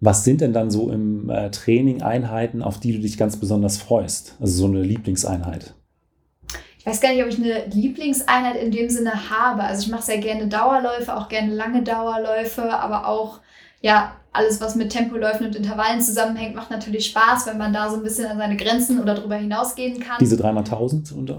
Was 0.00 0.22
sind 0.22 0.40
denn 0.40 0.52
dann 0.52 0.70
so 0.70 0.90
im 0.90 1.28
äh, 1.28 1.50
Training 1.50 2.02
Einheiten, 2.02 2.62
auf 2.62 2.78
die 2.78 2.92
du 2.92 3.00
dich 3.00 3.18
ganz 3.18 3.36
besonders 3.36 3.78
freust? 3.78 4.36
Also 4.38 4.58
so 4.58 4.66
eine 4.66 4.82
Lieblingseinheit? 4.82 5.74
Ich 6.88 6.94
weiß 6.94 7.00
gar 7.02 7.12
nicht, 7.12 7.22
ob 7.22 7.28
ich 7.28 7.36
eine 7.36 7.66
Lieblingseinheit 7.66 8.56
in 8.56 8.70
dem 8.70 8.88
Sinne 8.88 9.28
habe. 9.28 9.62
Also 9.62 9.82
ich 9.82 9.90
mache 9.90 10.04
sehr 10.04 10.16
gerne 10.16 10.46
Dauerläufe, 10.46 11.14
auch 11.14 11.28
gerne 11.28 11.52
lange 11.52 11.82
Dauerläufe, 11.82 12.72
aber 12.72 13.06
auch 13.06 13.40
ja 13.82 14.16
alles, 14.32 14.62
was 14.62 14.74
mit 14.74 14.90
Tempoläufen 14.90 15.46
und 15.46 15.54
Intervallen 15.54 16.00
zusammenhängt, 16.00 16.54
macht 16.54 16.70
natürlich 16.70 17.06
Spaß, 17.06 17.46
wenn 17.46 17.58
man 17.58 17.74
da 17.74 17.90
so 17.90 17.96
ein 17.96 18.02
bisschen 18.02 18.24
an 18.26 18.38
seine 18.38 18.56
Grenzen 18.56 19.00
oder 19.00 19.14
darüber 19.14 19.36
hinausgehen 19.36 20.00
kann. 20.00 20.16
Diese 20.18 20.38
dreimal 20.38 20.64
tausend 20.64 21.12
und 21.12 21.30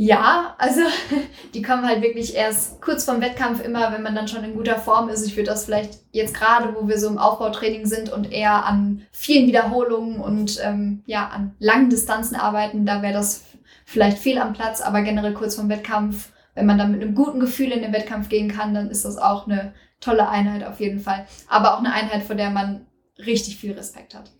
ja, 0.00 0.54
also 0.58 0.80
die 1.54 1.60
kommen 1.60 1.84
halt 1.84 2.02
wirklich 2.02 2.34
erst 2.34 2.80
kurz 2.80 3.04
vorm 3.04 3.20
Wettkampf 3.20 3.62
immer, 3.64 3.92
wenn 3.92 4.02
man 4.04 4.14
dann 4.14 4.28
schon 4.28 4.44
in 4.44 4.54
guter 4.54 4.76
Form 4.76 5.08
ist. 5.08 5.26
Ich 5.26 5.36
würde 5.36 5.50
das 5.50 5.64
vielleicht 5.64 5.98
jetzt 6.12 6.34
gerade, 6.34 6.74
wo 6.74 6.86
wir 6.86 6.98
so 6.98 7.08
im 7.08 7.18
Aufbautraining 7.18 7.84
sind 7.84 8.10
und 8.12 8.32
eher 8.32 8.64
an 8.64 9.02
vielen 9.10 9.48
Wiederholungen 9.48 10.20
und 10.20 10.60
ähm, 10.64 11.02
ja, 11.06 11.26
an 11.26 11.56
langen 11.58 11.90
Distanzen 11.90 12.36
arbeiten, 12.36 12.86
da 12.86 13.02
wäre 13.02 13.12
das 13.12 13.42
vielleicht 13.84 14.18
fehl 14.18 14.38
am 14.38 14.52
Platz, 14.52 14.80
aber 14.80 15.02
generell 15.02 15.34
kurz 15.34 15.54
vorm 15.54 15.68
Wettkampf, 15.68 16.30
wenn 16.54 16.66
man 16.66 16.78
dann 16.78 16.92
mit 16.92 17.02
einem 17.02 17.14
guten 17.14 17.40
Gefühl 17.40 17.72
in 17.72 17.82
den 17.82 17.92
Wettkampf 17.92 18.28
gehen 18.28 18.48
kann, 18.48 18.74
dann 18.74 18.90
ist 18.90 19.04
das 19.04 19.16
auch 19.16 19.46
eine 19.46 19.72
tolle 20.00 20.28
Einheit 20.28 20.66
auf 20.66 20.80
jeden 20.80 21.00
Fall. 21.00 21.26
Aber 21.48 21.74
auch 21.74 21.78
eine 21.78 21.92
Einheit, 21.92 22.22
vor 22.22 22.36
der 22.36 22.50
man 22.50 22.86
richtig 23.18 23.56
viel 23.56 23.72
Respekt 23.72 24.14
hat. 24.14 24.30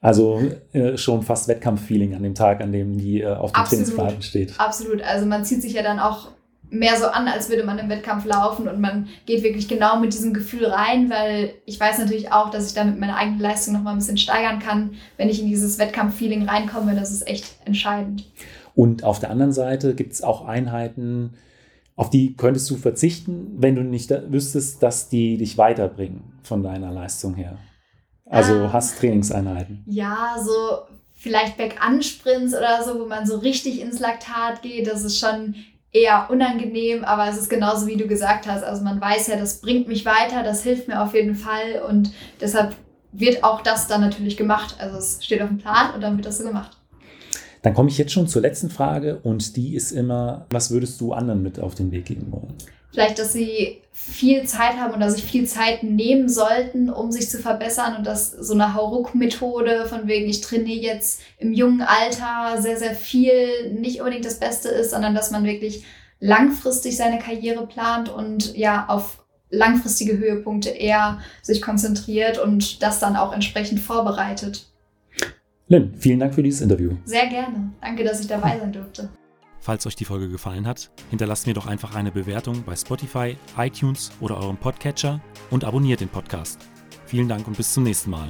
Also 0.00 0.42
äh, 0.72 0.98
schon 0.98 1.22
fast 1.22 1.48
Wettkampffeeling 1.48 2.14
an 2.14 2.22
dem 2.22 2.34
Tag, 2.34 2.60
an 2.60 2.72
dem 2.72 2.98
die 2.98 3.22
äh, 3.22 3.34
auf 3.34 3.52
dem 3.52 3.64
Trainingsplan 3.64 4.20
steht. 4.20 4.52
Absolut. 4.58 5.02
Also 5.02 5.24
man 5.24 5.44
zieht 5.46 5.62
sich 5.62 5.72
ja 5.72 5.82
dann 5.82 5.98
auch 5.98 6.28
mehr 6.68 6.96
so 6.98 7.06
an, 7.06 7.28
als 7.28 7.48
würde 7.48 7.64
man 7.64 7.78
im 7.78 7.88
Wettkampf 7.88 8.26
laufen 8.26 8.68
und 8.68 8.80
man 8.80 9.08
geht 9.26 9.42
wirklich 9.42 9.68
genau 9.68 9.98
mit 9.98 10.12
diesem 10.12 10.34
Gefühl 10.34 10.66
rein, 10.66 11.08
weil 11.08 11.54
ich 11.64 11.78
weiß 11.78 11.98
natürlich 11.98 12.32
auch, 12.32 12.50
dass 12.50 12.66
ich 12.66 12.74
damit 12.74 12.98
meine 12.98 13.16
eigene 13.16 13.40
Leistung 13.40 13.74
noch 13.74 13.82
mal 13.82 13.92
ein 13.92 13.98
bisschen 13.98 14.18
steigern 14.18 14.58
kann, 14.58 14.90
wenn 15.16 15.28
ich 15.28 15.40
in 15.40 15.46
dieses 15.46 15.78
Wettkampffeeling 15.78 16.48
reinkomme. 16.48 16.94
Das 16.94 17.10
ist 17.10 17.26
echt 17.26 17.46
entscheidend. 17.64 18.24
Und 18.74 19.04
auf 19.04 19.20
der 19.20 19.30
anderen 19.30 19.52
Seite 19.52 19.94
gibt 19.94 20.12
es 20.12 20.22
auch 20.22 20.44
Einheiten, 20.44 21.34
auf 21.96 22.10
die 22.10 22.34
könntest 22.34 22.68
du 22.70 22.76
verzichten, 22.76 23.54
wenn 23.58 23.76
du 23.76 23.82
nicht 23.82 24.10
wüsstest, 24.10 24.82
dass 24.82 25.08
die 25.08 25.36
dich 25.36 25.56
weiterbringen 25.58 26.32
von 26.42 26.62
deiner 26.62 26.90
Leistung 26.90 27.34
her. 27.34 27.58
Also 28.26 28.54
ähm, 28.54 28.72
hast 28.72 28.98
Trainingseinheiten. 28.98 29.84
Ja, 29.86 30.36
so 30.44 30.94
vielleicht 31.12 31.56
Back-An-Sprints 31.56 32.54
oder 32.54 32.82
so, 32.82 32.98
wo 32.98 33.06
man 33.06 33.26
so 33.26 33.38
richtig 33.38 33.80
ins 33.80 34.00
Laktat 34.00 34.62
geht. 34.62 34.88
Das 34.88 35.04
ist 35.04 35.18
schon 35.18 35.54
eher 35.92 36.28
unangenehm, 36.30 37.04
aber 37.04 37.28
es 37.28 37.38
ist 37.38 37.48
genauso 37.48 37.86
wie 37.86 37.96
du 37.96 38.08
gesagt 38.08 38.48
hast. 38.48 38.64
Also 38.64 38.82
man 38.82 39.00
weiß 39.00 39.28
ja, 39.28 39.36
das 39.36 39.60
bringt 39.60 39.86
mich 39.86 40.04
weiter, 40.04 40.42
das 40.42 40.64
hilft 40.64 40.88
mir 40.88 41.00
auf 41.00 41.14
jeden 41.14 41.36
Fall 41.36 41.82
und 41.88 42.12
deshalb 42.40 42.74
wird 43.12 43.44
auch 43.44 43.60
das 43.60 43.86
dann 43.86 44.00
natürlich 44.00 44.36
gemacht. 44.36 44.74
Also 44.80 44.98
es 44.98 45.24
steht 45.24 45.40
auf 45.40 45.48
dem 45.48 45.58
Plan 45.58 45.94
und 45.94 46.00
dann 46.00 46.16
wird 46.16 46.26
das 46.26 46.38
so 46.38 46.44
gemacht. 46.44 46.76
Dann 47.64 47.74
komme 47.74 47.88
ich 47.88 47.98
jetzt 47.98 48.12
schon 48.12 48.28
zur 48.28 48.42
letzten 48.42 48.70
Frage 48.70 49.18
und 49.24 49.56
die 49.56 49.74
ist 49.74 49.90
immer, 49.90 50.46
was 50.50 50.70
würdest 50.70 51.00
du 51.00 51.12
anderen 51.12 51.42
mit 51.42 51.58
auf 51.58 51.74
den 51.74 51.90
Weg 51.90 52.04
geben 52.04 52.30
wollen? 52.30 52.54
vielleicht, 52.94 53.18
dass 53.18 53.32
sie 53.32 53.82
viel 53.92 54.44
Zeit 54.44 54.76
haben 54.76 54.94
oder 54.94 55.10
sich 55.10 55.24
viel 55.24 55.46
Zeit 55.46 55.82
nehmen 55.82 56.28
sollten, 56.28 56.90
um 56.90 57.10
sich 57.10 57.28
zu 57.28 57.38
verbessern 57.38 57.96
und 57.96 58.06
dass 58.06 58.30
so 58.30 58.54
eine 58.54 58.74
Hauruck-Methode 58.74 59.86
von 59.86 60.06
wegen, 60.06 60.28
ich 60.28 60.40
trainiere 60.40 60.80
jetzt 60.80 61.20
im 61.38 61.52
jungen 61.52 61.82
Alter 61.82 62.60
sehr, 62.62 62.78
sehr 62.78 62.94
viel, 62.94 63.72
nicht 63.72 64.00
unbedingt 64.00 64.24
das 64.24 64.38
Beste 64.38 64.68
ist, 64.68 64.90
sondern 64.90 65.14
dass 65.14 65.30
man 65.30 65.44
wirklich 65.44 65.84
langfristig 66.20 66.96
seine 66.96 67.18
Karriere 67.18 67.66
plant 67.66 68.08
und 68.08 68.56
ja 68.56 68.86
auf 68.88 69.24
langfristige 69.50 70.18
Höhepunkte 70.18 70.70
eher 70.70 71.18
sich 71.42 71.60
konzentriert 71.62 72.38
und 72.38 72.82
das 72.82 73.00
dann 73.00 73.16
auch 73.16 73.32
entsprechend 73.32 73.80
vorbereitet. 73.80 74.66
Lynn, 75.74 75.92
vielen 75.98 76.20
Dank 76.20 76.34
für 76.34 76.42
dieses 76.42 76.60
Interview. 76.60 76.92
Sehr 77.04 77.26
gerne. 77.26 77.72
Danke, 77.80 78.04
dass 78.04 78.20
ich 78.20 78.28
dabei 78.28 78.58
sein 78.60 78.72
durfte. 78.72 79.08
Falls 79.58 79.86
euch 79.86 79.96
die 79.96 80.04
Folge 80.04 80.28
gefallen 80.28 80.66
hat, 80.68 80.90
hinterlasst 81.10 81.46
mir 81.46 81.54
doch 81.54 81.66
einfach 81.66 81.96
eine 81.96 82.12
Bewertung 82.12 82.62
bei 82.64 82.76
Spotify, 82.76 83.36
iTunes 83.58 84.12
oder 84.20 84.36
eurem 84.36 84.56
Podcatcher 84.56 85.20
und 85.50 85.64
abonniert 85.64 86.00
den 86.00 86.08
Podcast. 86.08 86.60
Vielen 87.06 87.28
Dank 87.28 87.48
und 87.48 87.56
bis 87.56 87.72
zum 87.72 87.82
nächsten 87.82 88.10
Mal. 88.10 88.28